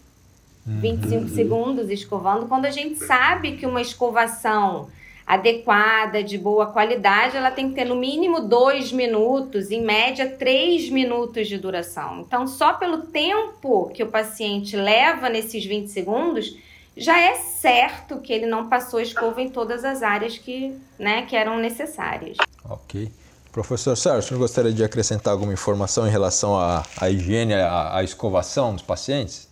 25 0.65 1.23
uhum. 1.23 1.29
segundos 1.29 1.91
escovando, 1.91 2.47
quando 2.47 2.67
a 2.67 2.71
gente 2.71 2.97
sabe 2.97 3.57
que 3.57 3.67
uma 3.67 3.81
escovação 3.81 4.89
adequada, 5.27 6.23
de 6.23 6.37
boa 6.37 6.67
qualidade, 6.67 7.37
ela 7.37 7.51
tem 7.51 7.69
que 7.69 7.75
ter 7.75 7.85
no 7.85 7.95
mínimo 7.95 8.41
dois 8.41 8.93
minutos, 8.93 9.71
em 9.71 9.83
média 9.83 10.29
três 10.39 10.89
minutos 10.91 11.49
de 11.49 11.59
duração. 11.59 12.21
Então, 12.21 12.47
só 12.47 12.75
pelo 12.75 12.99
tempo 12.99 13.91
que 13.95 14.03
o 14.03 14.09
paciente 14.09 14.77
leva 14.77 15.29
nesses 15.29 15.65
20 15.65 15.89
segundos, 15.89 16.57
já 16.97 17.19
é 17.19 17.35
certo 17.35 18.19
que 18.21 18.33
ele 18.33 18.47
não 18.47 18.69
passou 18.69 19.01
escova 19.01 19.41
em 19.41 19.49
todas 19.49 19.85
as 19.85 20.03
áreas 20.03 20.37
que, 20.37 20.77
né, 20.99 21.23
que 21.23 21.35
eram 21.35 21.59
necessárias. 21.59 22.37
Ok. 22.65 23.11
Professor 23.51 23.95
Sérgio, 23.97 24.23
você 24.23 24.35
gostaria 24.37 24.73
de 24.73 24.83
acrescentar 24.83 25.33
alguma 25.33 25.53
informação 25.53 26.07
em 26.07 26.11
relação 26.11 26.59
à, 26.59 26.83
à 26.99 27.11
higiene, 27.11 27.53
à, 27.55 27.97
à 27.97 28.03
escovação 28.03 28.75
dos 28.75 28.83
pacientes? 28.83 29.49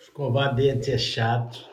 Escovar 0.00 0.54
dente 0.54 0.92
é 0.92 0.98
chato. 0.98 1.64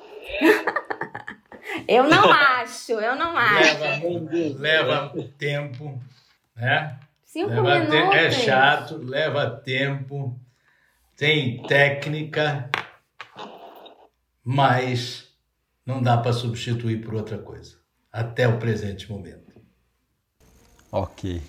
Eu 1.87 2.03
não 2.09 2.31
acho, 2.31 2.93
eu 2.93 3.15
não 3.15 3.37
acho. 3.37 3.79
Leva, 3.79 4.59
leva 4.59 5.27
tempo, 5.37 6.01
né? 6.55 6.99
Cinco 7.23 7.49
leva 7.49 7.79
minutos. 7.79 8.09
Te... 8.09 8.17
É 8.17 8.31
chato, 8.31 8.97
leva 8.97 9.49
tempo, 9.49 10.39
tem 11.15 11.61
técnica, 11.63 12.69
mas 14.43 15.29
não 15.85 16.01
dá 16.01 16.17
para 16.17 16.33
substituir 16.33 17.03
por 17.03 17.15
outra 17.15 17.37
coisa, 17.37 17.77
até 18.11 18.47
o 18.47 18.57
presente 18.59 19.09
momento. 19.09 19.61
Ok, 20.91 21.41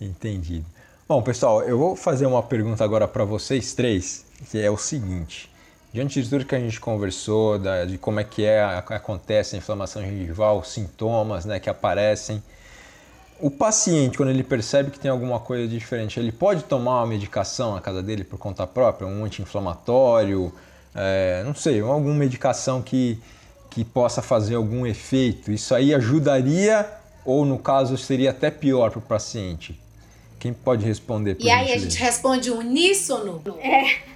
entendido. 0.00 0.66
Bom, 1.08 1.22
pessoal, 1.22 1.62
eu 1.62 1.78
vou 1.78 1.96
fazer 1.96 2.26
uma 2.26 2.42
pergunta 2.42 2.84
agora 2.84 3.08
para 3.08 3.24
vocês 3.24 3.74
três, 3.74 4.26
que 4.50 4.60
é 4.60 4.70
o 4.70 4.76
seguinte. 4.76 5.49
Diante 5.92 6.22
de 6.22 6.28
tudo 6.28 6.44
que 6.44 6.54
a 6.54 6.60
gente 6.60 6.78
conversou, 6.78 7.58
da, 7.58 7.84
de 7.84 7.98
como 7.98 8.20
é 8.20 8.24
que 8.24 8.44
é, 8.44 8.62
acontece 8.62 9.56
a 9.56 9.58
inflamação 9.58 10.02
gengival, 10.02 10.60
os 10.60 10.68
sintomas 10.68 11.44
né, 11.44 11.58
que 11.58 11.68
aparecem, 11.68 12.42
o 13.40 13.50
paciente, 13.50 14.16
quando 14.16 14.28
ele 14.28 14.44
percebe 14.44 14.90
que 14.90 14.98
tem 14.98 15.10
alguma 15.10 15.40
coisa 15.40 15.66
diferente, 15.66 16.20
ele 16.20 16.30
pode 16.30 16.64
tomar 16.64 17.00
uma 17.00 17.06
medicação 17.06 17.74
na 17.74 17.80
casa 17.80 18.02
dele 18.02 18.22
por 18.22 18.38
conta 18.38 18.66
própria, 18.66 19.06
um 19.06 19.24
anti-inflamatório, 19.24 20.52
é, 20.94 21.42
não 21.44 21.54
sei, 21.54 21.80
alguma 21.80 22.14
medicação 22.14 22.82
que, 22.82 23.18
que 23.70 23.84
possa 23.84 24.20
fazer 24.20 24.56
algum 24.56 24.86
efeito? 24.86 25.50
Isso 25.50 25.74
aí 25.74 25.94
ajudaria 25.94 26.86
ou, 27.24 27.44
no 27.44 27.58
caso, 27.58 27.96
seria 27.96 28.30
até 28.30 28.50
pior 28.50 28.90
para 28.90 28.98
o 28.98 29.02
paciente? 29.02 29.80
Quem 30.38 30.52
pode 30.52 30.84
responder? 30.84 31.36
E 31.40 31.50
aí 31.50 31.72
a 31.72 31.78
gente 31.78 31.98
responde 31.98 32.50
uníssono? 32.50 33.42
É. 33.58 34.09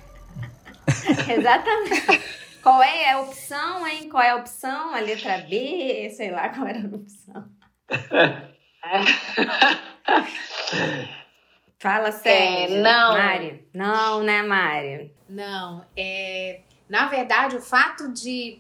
Exatamente. 1.29 2.23
Qual 2.63 2.83
é 2.83 3.11
a 3.11 3.21
opção, 3.21 3.87
hein? 3.87 4.09
Qual 4.09 4.23
é 4.23 4.31
a 4.31 4.37
opção? 4.37 4.95
A 4.95 5.01
letra 5.01 5.37
B? 5.39 6.11
Sei 6.17 6.31
lá 6.31 6.49
qual 6.49 6.67
era 6.67 6.81
a 6.81 6.87
opção. 6.87 7.45
Fala 11.79 12.11
sério. 12.11 12.77
É, 12.77 12.81
não. 12.81 13.13
Mari. 13.13 13.69
Não, 13.75 14.23
né, 14.23 14.43
Mari? 14.43 15.15
Não. 15.29 15.85
É, 15.95 16.63
na 16.89 17.07
verdade, 17.09 17.57
o 17.57 17.61
fato 17.61 18.11
de, 18.13 18.59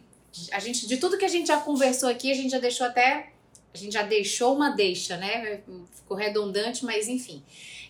a 0.52 0.58
gente, 0.58 0.86
de 0.86 0.98
tudo 0.98 1.16
que 1.16 1.24
a 1.24 1.28
gente 1.28 1.48
já 1.48 1.56
conversou 1.58 2.10
aqui, 2.10 2.30
a 2.30 2.34
gente 2.34 2.50
já 2.50 2.58
deixou 2.58 2.86
até. 2.86 3.30
A 3.72 3.78
gente 3.78 3.92
já 3.92 4.02
deixou 4.02 4.54
uma 4.54 4.68
deixa, 4.70 5.16
né? 5.16 5.62
Ficou 5.94 6.14
redundante, 6.16 6.84
mas 6.84 7.08
enfim. 7.08 7.42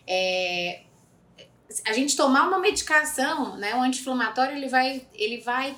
É, 0.07 0.83
a 1.87 1.93
gente 1.93 2.17
tomar 2.17 2.47
uma 2.47 2.59
medicação, 2.59 3.57
né, 3.57 3.75
um 3.75 3.83
anti-inflamatório, 3.83 4.57
ele 4.57 4.69
vai, 4.69 5.07
ele 5.15 5.41
vai, 5.41 5.75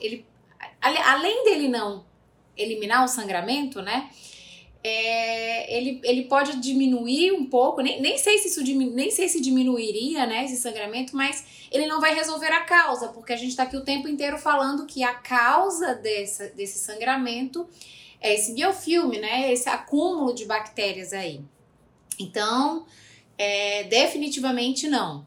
ele, 0.00 0.24
além 0.80 1.44
dele 1.44 1.68
não 1.68 2.04
eliminar 2.56 3.04
o 3.04 3.08
sangramento, 3.08 3.80
né, 3.80 4.10
é, 4.82 5.76
ele, 5.76 6.00
ele 6.04 6.24
pode 6.24 6.58
diminuir 6.60 7.32
um 7.32 7.46
pouco, 7.46 7.80
nem, 7.80 8.00
nem 8.00 8.16
sei 8.16 8.38
se 8.38 8.48
isso 8.48 8.62
nem 8.62 9.10
sei 9.10 9.28
se 9.28 9.40
diminuiria, 9.40 10.26
né, 10.26 10.44
esse 10.44 10.56
sangramento, 10.56 11.16
mas 11.16 11.68
ele 11.70 11.86
não 11.86 12.00
vai 12.00 12.14
resolver 12.14 12.52
a 12.52 12.64
causa, 12.64 13.08
porque 13.08 13.32
a 13.32 13.36
gente 13.36 13.50
está 13.50 13.64
aqui 13.64 13.76
o 13.76 13.84
tempo 13.84 14.08
inteiro 14.08 14.38
falando 14.38 14.86
que 14.86 15.02
a 15.02 15.14
causa 15.14 15.94
desse, 15.94 16.50
desse 16.50 16.78
sangramento 16.78 17.68
é 18.20 18.34
esse 18.34 18.54
biofilme, 18.54 19.18
né, 19.18 19.52
esse 19.52 19.68
acúmulo 19.68 20.34
de 20.34 20.44
bactérias 20.46 21.12
aí. 21.12 21.40
Então, 22.18 22.86
é, 23.38 23.84
definitivamente 23.84 24.88
não. 24.88 25.24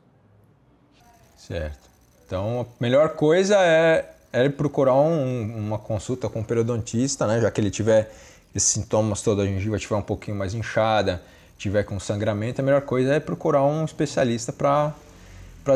Certo. 1.38 1.90
Então, 2.26 2.62
a 2.62 2.84
melhor 2.84 3.10
coisa 3.16 3.58
é, 3.60 4.10
é 4.32 4.50
procurar 4.50 4.96
um, 4.96 5.58
uma 5.58 5.80
consulta 5.80 6.30
com 6.30 6.40
um 6.40 6.44
periodontista, 6.44 7.26
né? 7.26 7.42
Já 7.42 7.50
que 7.50 7.60
ele 7.60 7.72
tiver 7.72 8.12
esses 8.56 8.70
sintomas 8.70 9.22
todos, 9.22 9.44
a 9.44 9.48
gengiva 9.48 9.78
estiver 9.78 9.96
um 9.96 10.02
pouquinho 10.02 10.38
mais 10.38 10.54
inchada, 10.54 11.22
tiver 11.58 11.84
com 11.84 12.00
sangramento, 12.00 12.62
a 12.62 12.64
melhor 12.64 12.82
coisa 12.82 13.16
é 13.16 13.20
procurar 13.20 13.64
um 13.64 13.86
especialista 13.86 14.52
para 14.52 14.94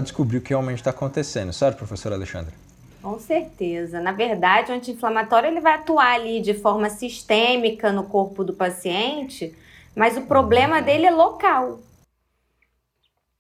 descobrir 0.02 0.38
o 0.38 0.42
que 0.42 0.50
realmente 0.50 0.80
está 0.80 0.90
acontecendo, 0.90 1.54
certo, 1.54 1.78
professora 1.78 2.16
Alexandra? 2.16 2.54
Com 3.02 3.20
certeza. 3.20 4.02
Na 4.02 4.12
verdade, 4.12 4.72
o 4.72 4.76
anti-inflamatório 4.76 5.48
ele 5.48 5.60
vai 5.60 5.76
atuar 5.76 6.14
ali 6.14 6.42
de 6.42 6.56
forma 6.56 6.90
sistêmica 6.90 7.92
no 7.92 8.06
corpo 8.06 8.44
do 8.44 8.54
paciente, 8.54 9.56
mas 9.96 10.18
o 10.18 10.22
problema 10.22 10.82
dele 10.82 11.06
é 11.06 11.12
local. 11.12 11.80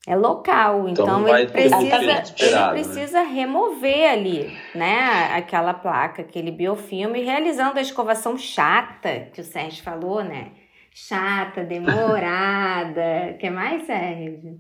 É 0.07 0.15
local, 0.15 0.88
então, 0.88 1.03
então 1.03 1.27
ele 1.27 1.47
precisa, 1.47 1.95
ele 1.97 2.05
né? 2.05 2.69
precisa 2.69 3.24
né? 3.24 3.29
remover 3.33 4.12
ali, 4.12 4.55
né, 4.75 5.31
aquela 5.33 5.74
placa, 5.74 6.21
aquele 6.21 6.51
biofilme, 6.51 7.24
realizando 7.24 7.79
a 7.79 7.81
escovação 7.81 8.38
chata 8.38 9.29
que 9.33 9.41
o 9.41 9.43
Sérgio 9.43 9.83
falou, 9.83 10.24
né? 10.24 10.51
Chata, 10.93 11.63
demorada, 11.65 13.35
que 13.39 13.50
mais, 13.50 13.83
Sérgio? 13.88 14.59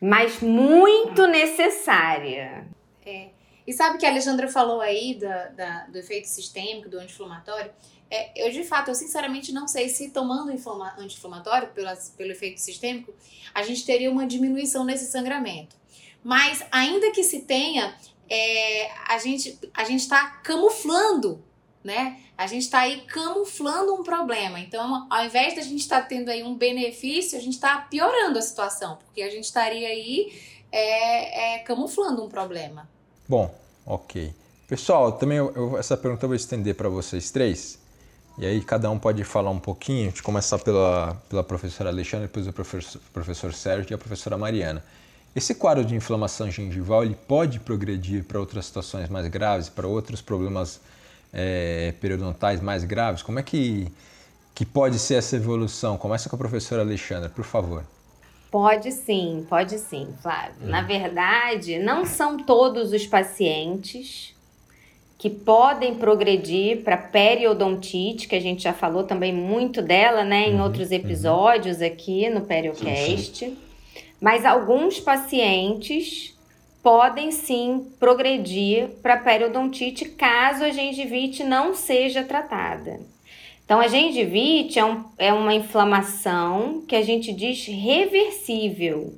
Mas 0.00 0.40
muito 0.40 1.26
necessária. 1.26 2.64
É. 3.04 3.39
E 3.70 3.72
sabe 3.72 3.98
que 3.98 4.04
a 4.04 4.10
Alexandra 4.10 4.48
falou 4.48 4.80
aí 4.80 5.14
da, 5.14 5.46
da 5.50 5.86
do 5.86 5.96
efeito 5.96 6.26
sistêmico, 6.26 6.88
do 6.88 6.98
anti-inflamatório? 6.98 7.70
É, 8.10 8.32
eu, 8.34 8.50
de 8.50 8.64
fato, 8.64 8.88
eu 8.88 8.96
sinceramente 8.96 9.52
não 9.52 9.68
sei 9.68 9.88
se 9.88 10.10
tomando 10.10 10.50
anti-inflamatório 10.50 11.68
pelo, 11.68 12.32
efeito 12.32 12.60
sistêmico, 12.60 13.14
a 13.54 13.62
gente 13.62 13.86
teria 13.86 14.10
uma 14.10 14.26
diminuição 14.26 14.84
nesse 14.84 15.08
sangramento. 15.08 15.76
Mas, 16.20 16.64
ainda 16.72 17.12
que 17.12 17.22
se 17.22 17.42
tenha, 17.42 17.94
é, 18.28 18.90
a 19.06 19.18
gente 19.18 19.56
a 19.72 19.84
está 19.84 20.28
camuflando, 20.42 21.40
né? 21.84 22.18
A 22.36 22.48
gente 22.48 22.62
está 22.62 22.80
aí 22.80 23.02
camuflando 23.02 23.94
um 23.94 24.02
problema. 24.02 24.58
Então, 24.58 25.06
ao 25.08 25.24
invés 25.24 25.54
da 25.54 25.62
gente 25.62 25.78
estar 25.78 26.00
tá 26.00 26.08
tendo 26.08 26.28
aí 26.28 26.42
um 26.42 26.56
benefício, 26.56 27.38
a 27.38 27.40
gente 27.40 27.54
está 27.54 27.76
piorando 27.82 28.36
a 28.36 28.42
situação, 28.42 28.96
porque 28.96 29.22
a 29.22 29.30
gente 29.30 29.44
estaria 29.44 29.86
aí 29.86 30.36
é, 30.72 31.54
é, 31.54 31.58
camuflando 31.60 32.24
um 32.24 32.28
problema. 32.28 32.88
Bom, 33.30 33.59
ok. 33.94 34.32
Pessoal, 34.68 35.12
também 35.12 35.38
eu, 35.38 35.76
essa 35.78 35.96
pergunta 35.96 36.24
eu 36.24 36.28
vou 36.28 36.36
estender 36.36 36.74
para 36.74 36.88
vocês 36.88 37.30
três. 37.30 37.78
E 38.38 38.46
aí 38.46 38.60
cada 38.60 38.90
um 38.90 38.98
pode 38.98 39.22
falar 39.24 39.50
um 39.50 39.58
pouquinho, 39.58 40.06
a 40.06 40.10
gente 40.10 40.22
começar 40.22 40.58
pela, 40.60 41.20
pela 41.28 41.42
professora 41.42 41.90
Alexandre, 41.90 42.28
depois 42.28 42.46
o 42.46 42.52
professor, 42.52 43.00
professor 43.12 43.52
Sérgio 43.52 43.92
e 43.92 43.94
a 43.94 43.98
professora 43.98 44.38
Mariana. 44.38 44.82
Esse 45.34 45.54
quadro 45.54 45.84
de 45.84 45.94
inflamação 45.94 46.50
gengival 46.50 47.04
ele 47.04 47.16
pode 47.16 47.60
progredir 47.60 48.24
para 48.24 48.38
outras 48.38 48.66
situações 48.66 49.08
mais 49.08 49.26
graves, 49.26 49.68
para 49.68 49.86
outros 49.86 50.20
problemas 50.22 50.80
é, 51.32 51.92
periodontais 52.00 52.60
mais 52.60 52.84
graves? 52.84 53.22
Como 53.22 53.38
é 53.38 53.42
que, 53.42 53.92
que 54.54 54.64
pode 54.64 54.98
ser 54.98 55.14
essa 55.14 55.36
evolução? 55.36 55.98
Começa 55.98 56.28
com 56.28 56.36
a 56.36 56.38
professora 56.38 56.82
Alexandra, 56.82 57.28
por 57.28 57.44
favor. 57.44 57.84
Pode 58.50 58.90
sim, 58.90 59.46
pode 59.48 59.78
sim, 59.78 60.08
Flávio. 60.20 60.54
Hum. 60.62 60.68
Na 60.68 60.82
verdade, 60.82 61.78
não 61.78 62.04
são 62.04 62.36
todos 62.36 62.92
os 62.92 63.06
pacientes 63.06 64.34
que 65.16 65.28
podem 65.28 65.94
progredir 65.96 66.82
para 66.82 66.96
periodontite, 66.96 68.26
que 68.26 68.34
a 68.34 68.40
gente 68.40 68.62
já 68.62 68.72
falou 68.72 69.04
também 69.04 69.32
muito 69.32 69.82
dela, 69.82 70.24
né, 70.24 70.48
em 70.48 70.54
uhum, 70.54 70.62
outros 70.62 70.88
uhum. 70.88 70.96
episódios 70.96 71.80
uhum. 71.80 71.86
aqui 71.86 72.30
no 72.30 72.40
Periocast. 72.40 73.36
Sim, 73.36 73.50
sim. 73.50 73.58
Mas 74.18 74.44
alguns 74.44 74.98
pacientes 74.98 76.34
podem 76.82 77.30
sim 77.30 77.86
progredir 78.00 78.88
para 79.02 79.18
periodontite 79.18 80.06
caso 80.06 80.64
a 80.64 80.70
gengivite 80.70 81.44
não 81.44 81.74
seja 81.74 82.24
tratada. 82.24 83.00
Então, 83.70 83.78
a 83.78 83.86
gengivite 83.86 84.80
é, 84.80 84.84
um, 84.84 85.04
é 85.16 85.32
uma 85.32 85.54
inflamação 85.54 86.84
que 86.88 86.96
a 86.96 87.02
gente 87.02 87.32
diz 87.32 87.64
reversível 87.66 89.14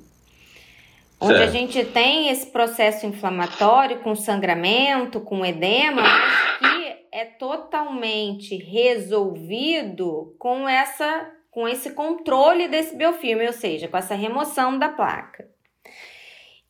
onde 1.19 1.37
certo. 1.37 1.49
a 1.49 1.51
gente 1.51 1.83
tem 1.85 2.29
esse 2.29 2.45
processo 2.45 3.07
inflamatório 3.07 4.01
com 4.01 4.13
sangramento, 4.13 5.19
com 5.21 5.43
edema, 5.43 6.03
mas 6.03 6.59
que 6.59 6.95
é 7.11 7.25
totalmente 7.25 8.55
resolvido 8.55 10.35
com 10.37 10.69
essa 10.69 11.31
com 11.49 11.67
esse 11.67 11.93
controle 11.93 12.67
desse 12.67 12.95
biofilme, 12.95 13.47
ou 13.47 13.53
seja, 13.53 13.87
com 13.87 13.97
essa 13.97 14.13
remoção 14.13 14.77
da 14.77 14.89
placa. 14.89 15.47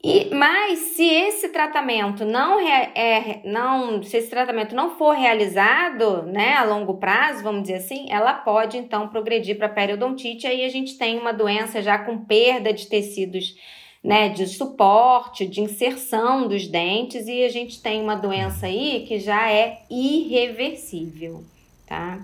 E, 0.03 0.35
mas 0.35 0.79
se 0.79 1.05
esse 1.05 1.47
tratamento 1.47 2.25
não 2.25 2.59
é, 2.59 3.39
não 3.45 4.03
se 4.03 4.17
esse 4.17 4.29
tratamento 4.29 4.75
não 4.75 4.97
for 4.97 5.15
realizado, 5.15 6.23
né, 6.23 6.55
a 6.55 6.65
longo 6.65 6.95
prazo, 6.95 7.41
vamos 7.41 7.61
dizer 7.61 7.75
assim, 7.75 8.07
ela 8.09 8.33
pode 8.33 8.77
então 8.77 9.07
progredir 9.07 9.57
para 9.57 9.69
periodontite, 9.69 10.45
aí 10.45 10.65
a 10.65 10.69
gente 10.69 10.97
tem 10.97 11.17
uma 11.17 11.31
doença 11.31 11.81
já 11.81 11.97
com 11.97 12.17
perda 12.17 12.73
de 12.73 12.87
tecidos 12.87 13.55
né, 14.03 14.27
de 14.27 14.45
suporte, 14.45 15.47
de 15.47 15.61
inserção 15.61 16.49
dos 16.49 16.67
dentes 16.67 17.25
e 17.27 17.45
a 17.45 17.49
gente 17.49 17.81
tem 17.81 18.01
uma 18.01 18.15
doença 18.15 18.65
aí 18.65 19.05
que 19.07 19.17
já 19.19 19.49
é 19.49 19.83
irreversível, 19.89 21.45
tá? 21.87 22.19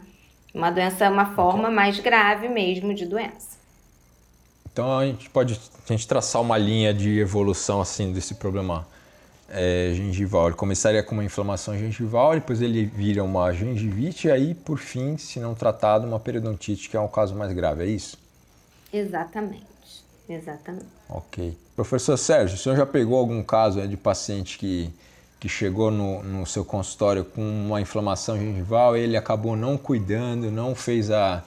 Uma 0.54 0.70
doença, 0.70 1.10
uma 1.10 1.34
forma 1.34 1.72
mais 1.72 1.98
grave 1.98 2.50
mesmo 2.50 2.94
de 2.94 3.06
doença. 3.06 3.58
Então 4.74 4.98
a 4.98 5.06
gente 5.06 5.30
pode 5.30 5.58
a 5.93 5.95
gente 5.95 6.08
traçar 6.08 6.41
uma 6.41 6.58
linha 6.58 6.93
de 6.93 7.19
evolução 7.19 7.82
assim 7.82 8.12
desse 8.12 8.36
problema 8.36 8.88
é, 9.49 9.91
gengival. 9.93 10.47
Ele 10.47 10.56
começaria 10.56 11.02
com 11.04 11.13
uma 11.13 11.23
inflamação 11.23 11.78
gengival, 11.78 12.34
depois 12.34 12.62
ele 12.62 12.86
vira 12.86 13.23
uma 13.23 13.52
gengivite 13.52 14.28
e 14.28 14.32
aí, 14.32 14.54
por 14.54 14.78
fim, 14.78 15.17
se 15.17 15.39
não 15.39 15.56
tratado, 15.56 16.08
uma 16.08 16.19
periodontite, 16.19 16.89
que 16.89 16.95
é 16.95 16.99
um 16.99 17.08
caso 17.08 17.36
mais 17.36 17.52
grave, 17.54 17.84
é 17.84 17.88
isso? 17.88 18.17
Exatamente. 18.93 19.67
Exatamente. 20.28 20.86
Ok. 21.10 21.58
Professor 21.75 22.17
Sérgio, 22.17 22.56
o 22.56 22.60
senhor 22.60 22.75
já 22.75 22.86
pegou 22.86 23.17
algum 23.17 23.41
caso 23.41 23.86
de 23.88 23.97
paciente 23.97 24.60
que, 24.60 24.93
que 25.39 25.49
chegou 25.49 25.89
no, 25.89 26.21
no 26.21 26.45
seu 26.45 26.63
consultório 26.63 27.25
com 27.25 27.41
uma 27.41 27.82
inflamação 27.82 28.38
gengival, 28.38 28.95
ele 28.95 29.17
acabou 29.17 29.56
não 29.56 29.75
cuidando, 29.75 30.52
não 30.52 30.75
fez 30.75 31.10
a, 31.10 31.43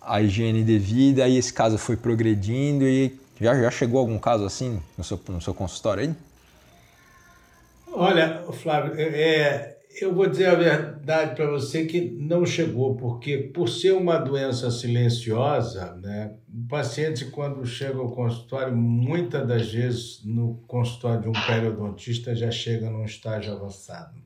a 0.00 0.20
higiene 0.20 0.64
devida, 0.64 1.28
e 1.28 1.36
esse 1.36 1.52
caso 1.52 1.78
foi 1.78 1.96
progredindo 1.96 2.84
e 2.84 3.16
já, 3.40 3.54
já 3.60 3.70
chegou 3.70 4.00
algum 4.00 4.18
caso 4.18 4.44
assim 4.44 4.80
no 4.96 5.04
seu, 5.04 5.20
no 5.28 5.40
seu 5.40 5.54
consultório 5.54 6.04
aí? 6.04 6.14
Olha, 7.92 8.42
Flávio, 8.52 8.94
é, 8.98 9.76
eu 10.00 10.12
vou 10.12 10.26
dizer 10.26 10.46
a 10.46 10.54
verdade 10.54 11.36
para 11.36 11.46
você 11.46 11.86
que 11.86 12.00
não 12.00 12.44
chegou, 12.44 12.96
porque 12.96 13.38
por 13.38 13.68
ser 13.68 13.92
uma 13.92 14.18
doença 14.18 14.70
silenciosa, 14.70 15.94
né, 16.02 16.34
o 16.52 16.66
paciente 16.66 17.26
quando 17.26 17.64
chega 17.64 17.98
ao 17.98 18.10
consultório, 18.10 18.76
muitas 18.76 19.46
das 19.46 19.72
vezes 19.72 20.24
no 20.24 20.56
consultório 20.66 21.22
de 21.22 21.28
um 21.28 21.46
periodontista 21.46 22.34
já 22.34 22.50
chega 22.50 22.90
num 22.90 23.04
estágio 23.04 23.52
avançado. 23.52 24.20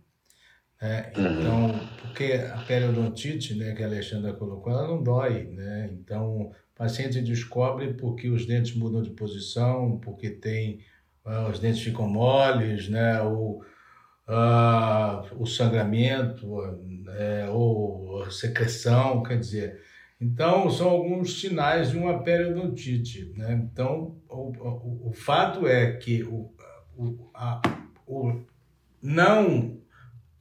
Né? 0.80 1.10
Então, 1.10 1.80
porque 2.00 2.32
a 2.32 2.58
periodontite, 2.58 3.54
né, 3.54 3.74
que 3.74 3.82
a 3.82 3.86
Alexandra 3.86 4.32
colocou, 4.32 4.72
ela 4.72 4.86
não 4.86 5.02
dói, 5.02 5.44
né? 5.44 5.90
Então, 5.92 6.52
paciente 6.78 7.20
descobre 7.20 7.92
porque 7.94 8.30
os 8.30 8.46
dentes 8.46 8.74
mudam 8.76 9.02
de 9.02 9.10
posição, 9.10 9.98
porque 9.98 10.30
tem 10.30 10.78
uh, 11.26 11.50
os 11.50 11.58
dentes 11.58 11.82
ficam 11.82 12.08
moles, 12.08 12.88
né? 12.88 13.20
Ou 13.20 13.64
uh, 14.28 15.42
o 15.42 15.44
sangramento, 15.44 16.46
uh, 16.46 17.52
ou 17.52 18.30
secreção, 18.30 19.24
quer 19.24 19.40
dizer. 19.40 19.80
Então, 20.20 20.70
são 20.70 20.88
alguns 20.88 21.40
sinais 21.40 21.90
de 21.90 21.98
uma 21.98 22.22
periodontite, 22.22 23.32
né? 23.36 23.52
Então, 23.52 24.16
o, 24.28 24.52
o, 24.52 25.08
o 25.08 25.12
fato 25.12 25.66
é 25.66 25.92
que 25.92 26.22
o, 26.22 26.52
o, 26.96 27.30
a, 27.34 27.60
o 28.06 28.40
não 29.02 29.78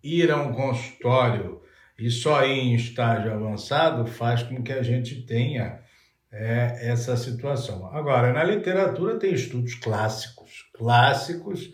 ir 0.04 0.32
a 0.32 0.42
um 0.42 0.54
consultório 0.54 1.62
e 1.98 2.12
só 2.12 2.46
ir 2.46 2.60
em 2.60 2.76
estágio 2.76 3.34
avançado 3.34 4.06
faz 4.06 4.44
com 4.44 4.62
que 4.64 4.72
a 4.72 4.84
gente 4.84 5.24
tenha 5.24 5.80
é, 6.32 6.90
essa 6.90 7.16
situação. 7.16 7.88
Agora, 7.88 8.34
na 8.34 8.44
literatura 8.44 9.18
tem 9.18 9.34
estudos 9.34 9.76
clássicos, 9.76 10.70
clássicos, 10.74 11.74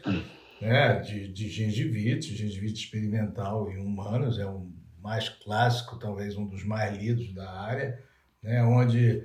né, 0.62 1.00
de, 1.00 1.28
de 1.28 1.50
gengivite, 1.50 2.36
gengivite 2.36 2.86
experimental 2.86 3.70
em 3.72 3.78
humanos, 3.78 4.39
é 4.39 4.46
o 4.46 4.70
mais 5.02 5.28
clássico, 5.28 6.00
talvez 6.00 6.38
um 6.38 6.46
dos 6.46 6.63
mais 6.63 6.98
lidos 6.98 7.34
da 7.34 7.50
área, 7.52 8.00
né, 8.42 8.63
onde 8.63 9.24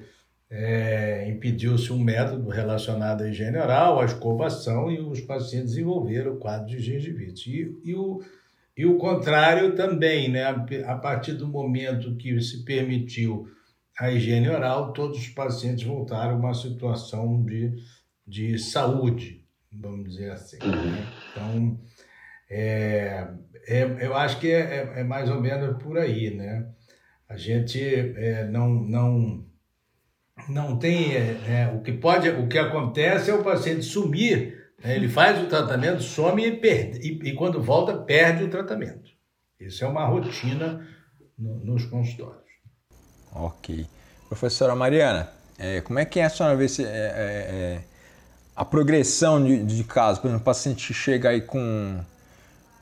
é, 0.50 1.28
impediu-se 1.28 1.92
um 1.92 1.98
método 1.98 2.48
relacionado 2.48 3.22
à 3.22 3.28
higiene 3.28 3.58
oral, 3.58 4.00
à 4.00 4.04
escovação, 4.04 4.90
e 4.90 4.98
os 4.98 5.20
pacientes 5.20 5.70
desenvolveram 5.70 6.32
o 6.32 6.38
quadro 6.38 6.66
de 6.66 6.80
gengivite. 6.80 7.50
E, 7.50 7.90
e 7.90 7.94
o 7.94 8.22
e 8.78 8.86
o 8.86 8.96
contrário 8.96 9.74
também, 9.74 10.30
né? 10.30 10.44
A 10.86 10.94
partir 10.94 11.32
do 11.32 11.48
momento 11.48 12.14
que 12.14 12.40
se 12.40 12.64
permitiu 12.64 13.48
a 13.98 14.10
higiene 14.10 14.48
oral, 14.48 14.92
todos 14.92 15.18
os 15.18 15.28
pacientes 15.28 15.84
voltaram 15.84 16.36
a 16.36 16.38
uma 16.38 16.54
situação 16.54 17.42
de, 17.44 17.74
de 18.26 18.58
saúde, 18.58 19.44
vamos 19.72 20.10
dizer 20.10 20.30
assim. 20.30 20.58
Né? 20.58 20.66
Uhum. 20.66 21.04
Então, 21.30 21.80
é, 22.50 23.28
é, 23.66 23.96
eu 24.00 24.16
acho 24.16 24.38
que 24.38 24.50
é, 24.50 24.60
é, 24.60 25.00
é, 25.00 25.04
mais 25.04 25.28
ou 25.28 25.40
menos 25.40 25.82
por 25.82 25.98
aí, 25.98 26.34
né? 26.34 26.66
A 27.28 27.36
gente 27.36 27.78
é, 27.78 28.46
não, 28.46 28.68
não, 28.70 29.44
não 30.48 30.78
tem... 30.78 31.14
É, 31.14 31.36
é, 31.48 31.72
o, 31.74 31.82
que 31.82 31.92
pode, 31.92 32.28
o 32.30 32.48
que 32.48 32.58
acontece 32.58 33.30
é 33.30 33.34
o 33.34 33.44
paciente 33.44 33.82
sumir 33.82 34.58
né? 34.82 34.94
Ele 34.94 35.08
faz 35.08 35.42
o 35.42 35.48
tratamento, 35.48 36.02
some 36.02 36.44
e, 36.44 36.56
perde, 36.56 37.00
e, 37.00 37.30
e, 37.30 37.34
quando 37.34 37.62
volta, 37.62 37.96
perde 37.96 38.44
o 38.44 38.50
tratamento. 38.50 39.10
Isso 39.58 39.84
é 39.84 39.88
uma 39.88 40.06
rotina 40.06 40.86
no, 41.36 41.56
nos 41.64 41.84
consultórios. 41.86 42.47
Ok. 43.34 43.86
Professora 44.28 44.74
Mariana, 44.74 45.32
é, 45.58 45.80
como 45.80 45.98
é 45.98 46.04
que 46.04 46.20
é 46.20 46.24
a 46.24 46.30
senhora 46.30 46.56
vê 46.56 46.68
se, 46.68 46.84
é, 46.84 46.86
é, 46.86 46.90
é, 46.90 47.82
a 48.54 48.64
progressão 48.64 49.42
de, 49.42 49.64
de 49.64 49.84
casos? 49.84 50.20
Por 50.20 50.28
exemplo, 50.28 50.42
o 50.42 50.44
paciente 50.44 50.94
chega 50.94 51.30
aí 51.30 51.40
com, 51.40 52.00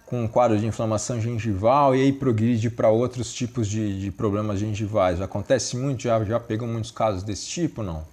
com 0.05 0.25
um 0.25 0.29
quadro 0.29 0.59
de 0.59 0.67
inflamação 0.67 1.21
gengival 1.21 1.95
e 1.95 2.03
aí 2.03 2.13
progride 2.13 2.69
para 2.69 2.91
outros 2.91 3.33
tipos 3.33 3.69
de, 3.69 4.01
de 4.01 4.11
problemas 4.11 4.59
gengivais. 4.59 5.21
Acontece 5.21 5.77
muito? 5.77 6.03
Já, 6.03 6.23
já 6.25 6.41
muitos 6.67 6.91
casos 6.91 7.23
desse 7.23 7.47
tipo 7.47 7.83
não? 7.83 8.07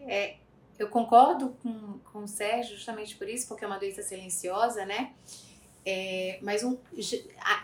É, 0.00 0.34
eu 0.78 0.88
concordo 0.88 1.54
com, 1.62 1.98
com 2.12 2.24
o 2.24 2.28
Sérgio 2.28 2.74
justamente 2.74 3.14
por 3.16 3.28
isso, 3.28 3.46
porque 3.46 3.64
é 3.64 3.68
uma 3.68 3.78
doença 3.78 4.02
silenciosa, 4.02 4.84
né? 4.84 5.12
É, 5.86 6.38
mas 6.42 6.62
um, 6.62 6.76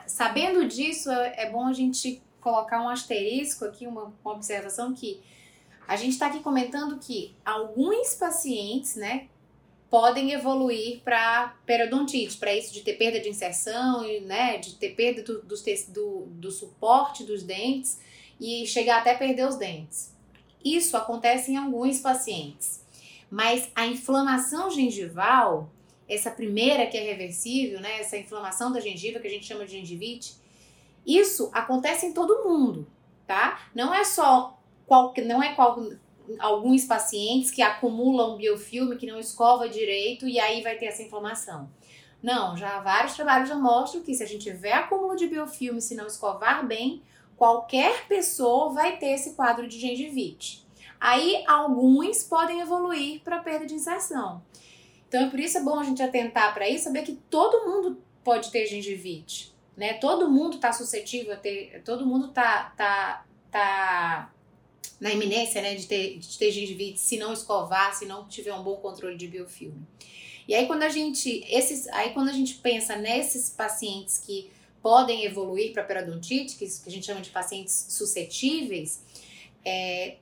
sabendo 0.07 0.67
disso, 0.67 1.11
é, 1.11 1.43
é 1.43 1.51
bom 1.51 1.67
a 1.67 1.73
gente 1.73 2.23
colocar 2.49 2.81
um 2.81 2.89
asterisco 2.89 3.67
aqui, 3.67 3.87
uma, 3.87 4.11
uma 4.25 4.33
observação 4.33 4.95
que 4.95 5.21
a 5.87 5.97
gente 5.97 6.13
está 6.13 6.29
aqui 6.29 6.41
comentando 6.41 6.99
que 6.99 7.35
alguns 7.45 8.15
pacientes, 8.15 8.97
né, 8.97 9.29
podem 9.91 10.33
evoluir 10.33 11.01
para 11.01 11.55
periodontite, 11.67 12.37
para 12.39 12.55
isso 12.55 12.73
de 12.73 12.81
ter 12.81 12.95
perda 12.95 13.21
de 13.21 13.29
inserção, 13.29 14.03
né, 14.23 14.59
de 14.59 14.75
ter 14.77 14.95
perda 14.95 15.23
do, 15.23 15.43
do, 15.43 15.55
do, 15.89 16.27
do 16.27 16.51
suporte 16.51 17.25
dos 17.25 17.43
dentes 17.43 18.01
e 18.41 18.67
chegar 18.67 19.01
até 19.01 19.15
perder 19.15 19.47
os 19.47 19.57
dentes. 19.57 20.15
Isso 20.65 20.97
acontece 20.97 21.53
em 21.53 21.57
alguns 21.57 22.01
pacientes. 22.01 22.85
Mas 23.31 23.71
a 23.75 23.87
inflamação 23.87 24.71
gengival, 24.71 25.71
essa 26.09 26.31
primeira 26.31 26.87
que 26.87 26.97
é 26.97 27.03
reversível, 27.03 27.81
né, 27.81 28.01
essa 28.01 28.17
inflamação 28.17 28.73
da 28.73 28.81
gengiva 28.81 29.21
que 29.21 29.27
a 29.27 29.31
gente 29.31 29.47
chama 29.47 29.67
de 29.67 29.73
gengivite, 29.73 30.35
isso 31.09 31.51
acontece 31.55 32.07
em 32.07 32.13
todo 32.13 32.45
mundo, 32.45 32.87
tá? 33.27 33.61
Não 33.75 33.95
é 33.95 34.05
só 34.05 34.59
qual, 34.87 35.15
não 35.25 35.43
é 35.43 35.55
qual, 35.55 35.83
alguns 36.39 36.85
pacientes 36.85 37.51
que 37.51 37.63
acumulam 37.63 38.37
biofilme 38.37 38.97
que 38.97 39.07
não 39.07 39.19
escova 39.19 39.69
direito 39.69 40.29
e 40.29 40.39
aí 40.39 40.63
vai 40.63 40.77
ter 40.77 40.87
essa 40.87 41.03
inflamação. 41.03 41.71
Não, 42.23 42.57
já 42.57 42.81
vários 42.81 43.15
trabalhos 43.15 43.49
já 43.49 43.57
mostram 43.57 44.03
que 44.03 44.15
se 44.15 44.23
a 44.23 44.27
gente 44.27 44.43
tiver 44.43 44.73
acúmulo 44.73 45.17
de 45.17 45.29
biofilme, 45.29 45.81
se 45.81 45.95
não 45.95 46.07
escovar 46.07 46.67
bem, 46.67 47.03
qualquer 47.37 48.07
pessoa 48.07 48.73
vai 48.73 48.97
ter 48.97 49.13
esse 49.13 49.35
quadro 49.35 49.69
de 49.69 49.79
gengivite. 49.79 50.67
Aí 51.01 51.45
alguns 51.47 52.25
podem 52.25 52.61
evoluir 52.61 53.21
para 53.23 53.39
perda 53.39 53.65
de 53.65 53.75
inserção. 53.75 54.43
Então, 55.09 55.23
é 55.23 55.31
por 55.31 55.41
isso 55.41 55.57
é 55.57 55.63
bom 55.63 55.79
a 55.79 55.85
gente 55.85 56.03
atentar 56.03 56.53
para 56.53 56.69
isso, 56.69 56.85
saber 56.85 57.03
que 57.03 57.15
todo 57.31 57.65
mundo 57.65 58.03
pode 58.23 58.51
ter 58.51 58.67
gengivite, 58.67 59.55
né? 59.79 59.95
Todo 59.95 60.29
mundo 60.29 60.57
está 60.57 60.73
suscetível 60.73 61.33
a 61.33 61.37
ter, 61.37 61.83
todo 61.85 62.05
mundo 62.05 62.29
tá, 62.29 62.75
tá, 62.77 63.25
tá 63.49 64.33
na 65.01 65.13
iminência, 65.13 65.63
né, 65.63 65.77
de 65.77 65.87
ter, 65.87 66.19
de 66.19 66.37
ter 66.37 66.51
gengivite 66.51 66.99
se 66.99 67.17
não 67.17 67.33
escovar, 67.33 67.95
se 67.95 68.05
não 68.05 68.27
tiver 68.27 68.53
um 68.53 68.63
bom 68.63 68.77
controle 68.77 69.17
de 69.17 69.29
biofilme. 69.29 69.87
E 70.49 70.55
aí 70.55 70.67
quando 70.67 70.83
a 70.83 70.89
gente, 70.89 71.45
esses, 71.49 71.87
aí 71.89 72.11
quando 72.11 72.29
a 72.29 72.33
gente 72.33 72.55
pensa 72.55 72.97
nesses 72.97 73.51
pacientes 73.51 74.19
que 74.19 74.51
podem 74.83 75.25
evoluir 75.25 75.73
para 75.73 75.85
periodontite, 75.85 76.57
que, 76.57 76.67
que 76.67 76.89
a 76.89 76.91
gente 76.91 77.07
chama 77.07 77.21
de 77.21 77.31
pacientes 77.31 77.87
suscetíveis, 77.91 79.01
é, 79.65 80.17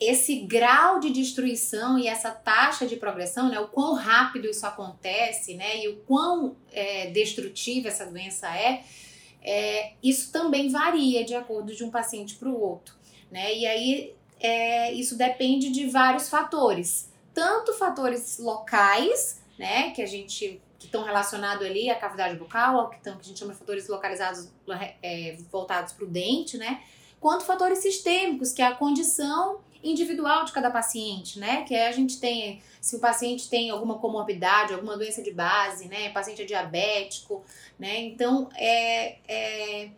esse 0.00 0.36
grau 0.40 0.98
de 1.00 1.10
destruição 1.10 1.98
e 1.98 2.06
essa 2.06 2.30
taxa 2.30 2.86
de 2.86 2.96
progressão, 2.96 3.50
né, 3.50 3.60
o 3.60 3.68
quão 3.68 3.94
rápido 3.94 4.48
isso 4.48 4.66
acontece, 4.66 5.54
né, 5.54 5.84
e 5.84 5.88
o 5.88 5.96
quão 5.98 6.56
é, 6.72 7.10
destrutiva 7.10 7.88
essa 7.88 8.06
doença 8.06 8.48
é, 8.56 8.84
é, 9.42 9.92
isso 10.02 10.32
também 10.32 10.68
varia 10.70 11.24
de 11.24 11.34
acordo 11.34 11.74
de 11.74 11.84
um 11.84 11.90
paciente 11.90 12.36
para 12.36 12.48
o 12.48 12.60
outro, 12.60 12.94
né, 13.30 13.54
e 13.54 13.66
aí 13.66 14.14
é, 14.40 14.92
isso 14.92 15.16
depende 15.16 15.70
de 15.70 15.88
vários 15.88 16.28
fatores, 16.28 17.10
tanto 17.32 17.72
fatores 17.74 18.38
locais, 18.38 19.40
né, 19.58 19.90
que 19.90 20.02
a 20.02 20.06
gente 20.06 20.60
que 20.78 20.86
estão 20.86 21.04
relacionados 21.04 21.64
ali 21.64 21.88
à 21.88 21.94
cavidade 21.94 22.36
bucal, 22.36 22.90
que, 22.90 23.00
tão, 23.00 23.14
que 23.14 23.20
a 23.20 23.24
gente 23.24 23.38
chama 23.38 23.52
de 23.52 23.58
fatores 23.60 23.86
localizados 23.86 24.50
é, 25.00 25.36
voltados 25.48 25.92
para 25.92 26.04
o 26.04 26.08
dente, 26.08 26.58
né, 26.58 26.82
quanto 27.20 27.44
fatores 27.44 27.78
sistêmicos, 27.78 28.52
que 28.52 28.60
é 28.60 28.66
a 28.66 28.74
condição 28.74 29.60
individual 29.82 30.44
de 30.44 30.52
cada 30.52 30.70
paciente, 30.70 31.38
né? 31.38 31.62
Que 31.64 31.74
é 31.74 31.88
a 31.88 31.92
gente 31.92 32.20
tem, 32.20 32.62
se 32.80 32.96
o 32.96 33.00
paciente 33.00 33.48
tem 33.48 33.70
alguma 33.70 33.98
comorbidade, 33.98 34.72
alguma 34.72 34.96
doença 34.96 35.22
de 35.22 35.32
base, 35.32 35.88
né? 35.88 36.10
O 36.10 36.12
paciente 36.12 36.42
é 36.42 36.44
diabético, 36.44 37.44
né? 37.78 38.00
Então, 38.00 38.48
é, 38.56 39.16
é, 39.26 39.90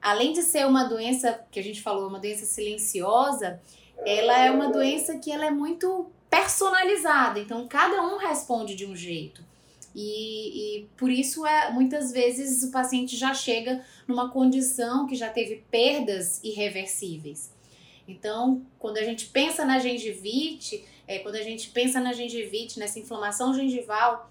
além 0.00 0.32
de 0.32 0.42
ser 0.42 0.66
uma 0.66 0.84
doença, 0.84 1.44
que 1.50 1.58
a 1.58 1.62
gente 1.62 1.80
falou, 1.80 2.08
uma 2.08 2.18
doença 2.18 2.44
silenciosa, 2.44 3.60
ela 4.04 4.38
é 4.38 4.50
uma 4.50 4.70
doença 4.70 5.18
que 5.18 5.30
ela 5.30 5.46
é 5.46 5.50
muito 5.50 6.10
personalizada. 6.28 7.38
Então, 7.38 7.66
cada 7.68 8.02
um 8.02 8.18
responde 8.18 8.74
de 8.74 8.86
um 8.86 8.96
jeito. 8.96 9.44
E, 9.94 10.78
e, 10.78 10.88
por 10.96 11.10
isso 11.10 11.46
é 11.46 11.70
muitas 11.70 12.12
vezes 12.12 12.62
o 12.62 12.70
paciente 12.70 13.16
já 13.16 13.34
chega 13.34 13.84
numa 14.08 14.30
condição 14.30 15.06
que 15.06 15.14
já 15.14 15.28
teve 15.28 15.62
perdas 15.70 16.42
irreversíveis. 16.42 17.51
Então, 18.12 18.62
quando 18.78 18.98
a 18.98 19.02
gente 19.02 19.26
pensa 19.26 19.64
na 19.64 19.78
gengivite, 19.78 20.84
é, 21.06 21.18
quando 21.18 21.36
a 21.36 21.42
gente 21.42 21.70
pensa 21.70 21.98
na 21.98 22.12
gengivite, 22.12 22.78
nessa 22.78 22.98
inflamação 22.98 23.54
gengival, 23.54 24.30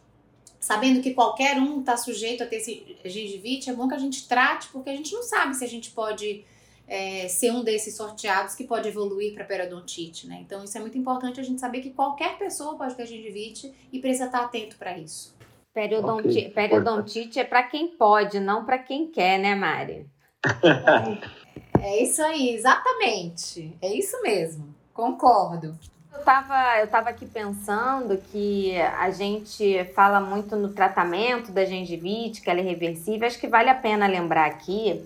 sabendo 0.59 1.01
que 1.01 1.13
qualquer 1.13 1.57
um 1.57 1.79
está 1.79 1.97
sujeito 1.97 2.43
a 2.43 2.45
ter 2.45 2.61
gengivite, 3.03 3.69
é 3.69 3.73
bom 3.73 3.87
que 3.87 3.95
a 3.95 3.99
gente 3.99 4.27
trate, 4.27 4.69
porque 4.69 4.89
a 4.89 4.95
gente 4.95 5.13
não 5.13 5.23
sabe 5.23 5.55
se 5.55 5.65
a 5.65 5.67
gente 5.67 5.91
pode 5.91 6.45
é, 6.87 7.27
ser 7.27 7.51
um 7.51 7.63
desses 7.63 7.95
sorteados 7.95 8.53
que 8.53 8.63
pode 8.63 8.87
evoluir 8.87 9.33
para 9.33 9.43
periodontite, 9.43 10.27
né? 10.27 10.39
Então, 10.41 10.63
isso 10.63 10.77
é 10.77 10.81
muito 10.81 10.97
importante 10.97 11.39
a 11.39 11.43
gente 11.43 11.59
saber 11.59 11.81
que 11.81 11.89
qualquer 11.89 12.37
pessoa 12.37 12.77
pode 12.77 12.95
ter 12.95 13.07
gengivite 13.07 13.73
e 13.91 13.99
precisa 13.99 14.25
estar 14.25 14.41
atento 14.41 14.77
para 14.77 14.97
isso. 14.97 15.35
Periodonti 15.73 16.27
okay. 16.27 16.49
Periodontite 16.49 17.39
é 17.39 17.43
para 17.43 17.63
quem 17.63 17.87
pode, 17.87 18.39
não 18.39 18.65
para 18.65 18.77
quem 18.77 19.07
quer, 19.07 19.39
né, 19.39 19.55
Mari? 19.55 20.05
É 21.81 22.03
isso 22.03 22.21
aí, 22.21 22.53
exatamente. 22.53 23.75
É 23.81 23.91
isso 23.93 24.21
mesmo. 24.21 24.73
Concordo. 24.93 25.77
Eu 26.13 26.19
estava 26.19 26.79
eu 26.79 26.87
tava 26.87 27.09
aqui 27.09 27.25
pensando 27.25 28.17
que 28.31 28.75
a 28.79 29.09
gente 29.09 29.83
fala 29.95 30.19
muito 30.19 30.55
no 30.55 30.69
tratamento 30.69 31.51
da 31.51 31.65
gengivite, 31.65 32.41
que 32.41 32.49
ela 32.49 32.59
é 32.59 32.63
reversível. 32.63 33.25
Acho 33.25 33.39
que 33.39 33.47
vale 33.47 33.69
a 33.69 33.75
pena 33.75 34.05
lembrar 34.05 34.45
aqui 34.45 35.03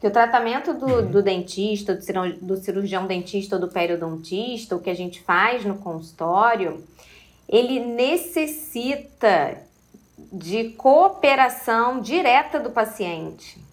que 0.00 0.06
o 0.06 0.10
tratamento 0.10 0.74
do, 0.74 0.86
uhum. 0.86 1.10
do 1.10 1.22
dentista, 1.22 1.94
do 1.94 2.02
cirurgião, 2.02 2.38
do 2.46 2.56
cirurgião 2.56 3.06
dentista 3.06 3.56
ou 3.56 3.60
do 3.60 3.68
periodontista, 3.68 4.76
o 4.76 4.80
que 4.80 4.90
a 4.90 4.94
gente 4.94 5.20
faz 5.22 5.64
no 5.64 5.78
consultório, 5.78 6.84
ele 7.48 7.80
necessita 7.80 9.58
de 10.32 10.70
cooperação 10.70 12.00
direta 12.00 12.60
do 12.60 12.70
paciente. 12.70 13.67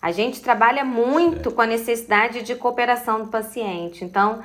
A 0.00 0.12
gente 0.12 0.40
trabalha 0.40 0.84
muito 0.84 1.50
com 1.50 1.62
a 1.62 1.66
necessidade 1.66 2.42
de 2.42 2.54
cooperação 2.54 3.24
do 3.24 3.28
paciente. 3.28 4.04
Então, 4.04 4.42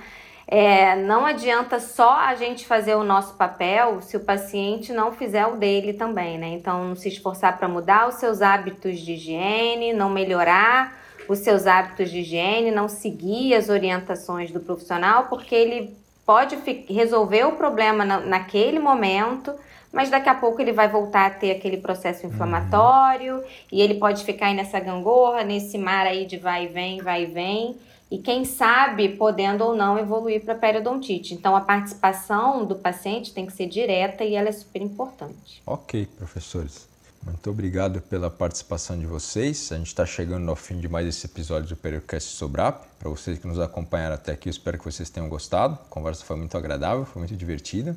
é, 0.48 0.96
não 0.98 1.26
adianta 1.26 1.80
só 1.80 2.14
a 2.14 2.36
gente 2.36 2.66
fazer 2.66 2.96
o 2.96 3.04
nosso 3.04 3.36
papel 3.36 4.02
se 4.02 4.18
o 4.18 4.20
paciente 4.20 4.92
não 4.92 5.14
fizer 5.14 5.46
o 5.46 5.56
dele 5.56 5.94
também, 5.94 6.38
né? 6.38 6.50
Então, 6.50 6.96
se 6.96 7.08
esforçar 7.08 7.58
para 7.58 7.68
mudar 7.68 8.10
os 8.10 8.16
seus 8.16 8.42
hábitos 8.42 9.00
de 9.00 9.14
higiene, 9.14 9.94
não 9.94 10.10
melhorar 10.10 11.00
os 11.30 11.40
seus 11.40 11.68
hábitos 11.68 12.12
de 12.12 12.20
higiene, 12.20 12.70
não 12.70 12.90
seguir 12.90 13.54
as 13.54 13.70
orientações 13.70 14.52
do 14.52 14.60
profissional, 14.60 15.28
porque 15.28 15.56
ele 15.56 15.96
pode 16.26 16.58
resolver 16.90 17.46
o 17.46 17.54
problema 17.54 18.04
na, 18.04 18.20
naquele 18.20 18.80
momento, 18.80 19.54
mas 19.92 20.10
daqui 20.10 20.30
a 20.30 20.36
pouco 20.36 20.62
ele 20.62 20.72
vai 20.72 20.88
voltar 20.88 21.26
a 21.26 21.30
ter 21.30 21.52
aquele 21.52 21.78
processo 21.78 22.26
inflamatório 22.26 23.38
uhum. 23.38 23.44
e 23.72 23.82
ele 23.82 23.96
pode 23.96 24.24
ficar 24.24 24.48
aí 24.48 24.56
nessa 24.56 24.80
gangorra, 24.80 25.44
nesse 25.44 25.78
mar 25.78 26.06
aí 26.08 26.26
de 26.26 26.38
vai 26.38 26.66
e 26.66 26.68
vem, 26.68 27.02
vai 27.02 27.24
e 27.24 27.26
vem. 27.26 27.78
E 28.10 28.18
quem 28.18 28.44
sabe 28.44 29.10
podendo 29.10 29.64
ou 29.64 29.76
não 29.76 29.98
evoluir 29.98 30.44
para 30.44 30.54
periodontite. 30.54 31.34
Então 31.34 31.56
a 31.56 31.62
participação 31.62 32.66
do 32.66 32.76
paciente 32.76 33.34
tem 33.34 33.46
que 33.46 33.54
ser 33.54 33.68
direta 33.68 34.24
e 34.24 34.36
ela 34.36 34.50
é 34.50 34.52
super 34.52 34.82
importante. 34.82 35.62
Ok, 35.66 36.08
professores. 36.18 36.90
Muito 37.24 37.50
obrigado 37.50 38.02
pela 38.02 38.30
participação 38.30 38.98
de 38.98 39.06
vocês. 39.06 39.72
A 39.72 39.78
gente 39.78 39.88
está 39.88 40.06
chegando 40.06 40.50
ao 40.50 40.56
fim 40.56 40.80
de 40.80 40.90
mais 40.90 41.08
esse 41.08 41.26
episódio 41.26 41.70
do 41.70 41.76
Periocast 41.76 42.30
Sobrap. 42.36 42.84
Para 43.00 43.10
vocês 43.10 43.38
que 43.38 43.48
nos 43.48 43.60
acompanharam 43.60 44.16
até 44.16 44.32
aqui, 44.32 44.50
espero 44.50 44.78
que 44.78 44.84
vocês 44.84 45.10
tenham 45.10 45.30
gostado. 45.30 45.76
A 45.76 45.90
conversa 45.90 46.26
foi 46.26 46.36
muito 46.36 46.58
agradável, 46.58 47.06
foi 47.06 47.22
muito 47.22 47.36
divertida. 47.36 47.96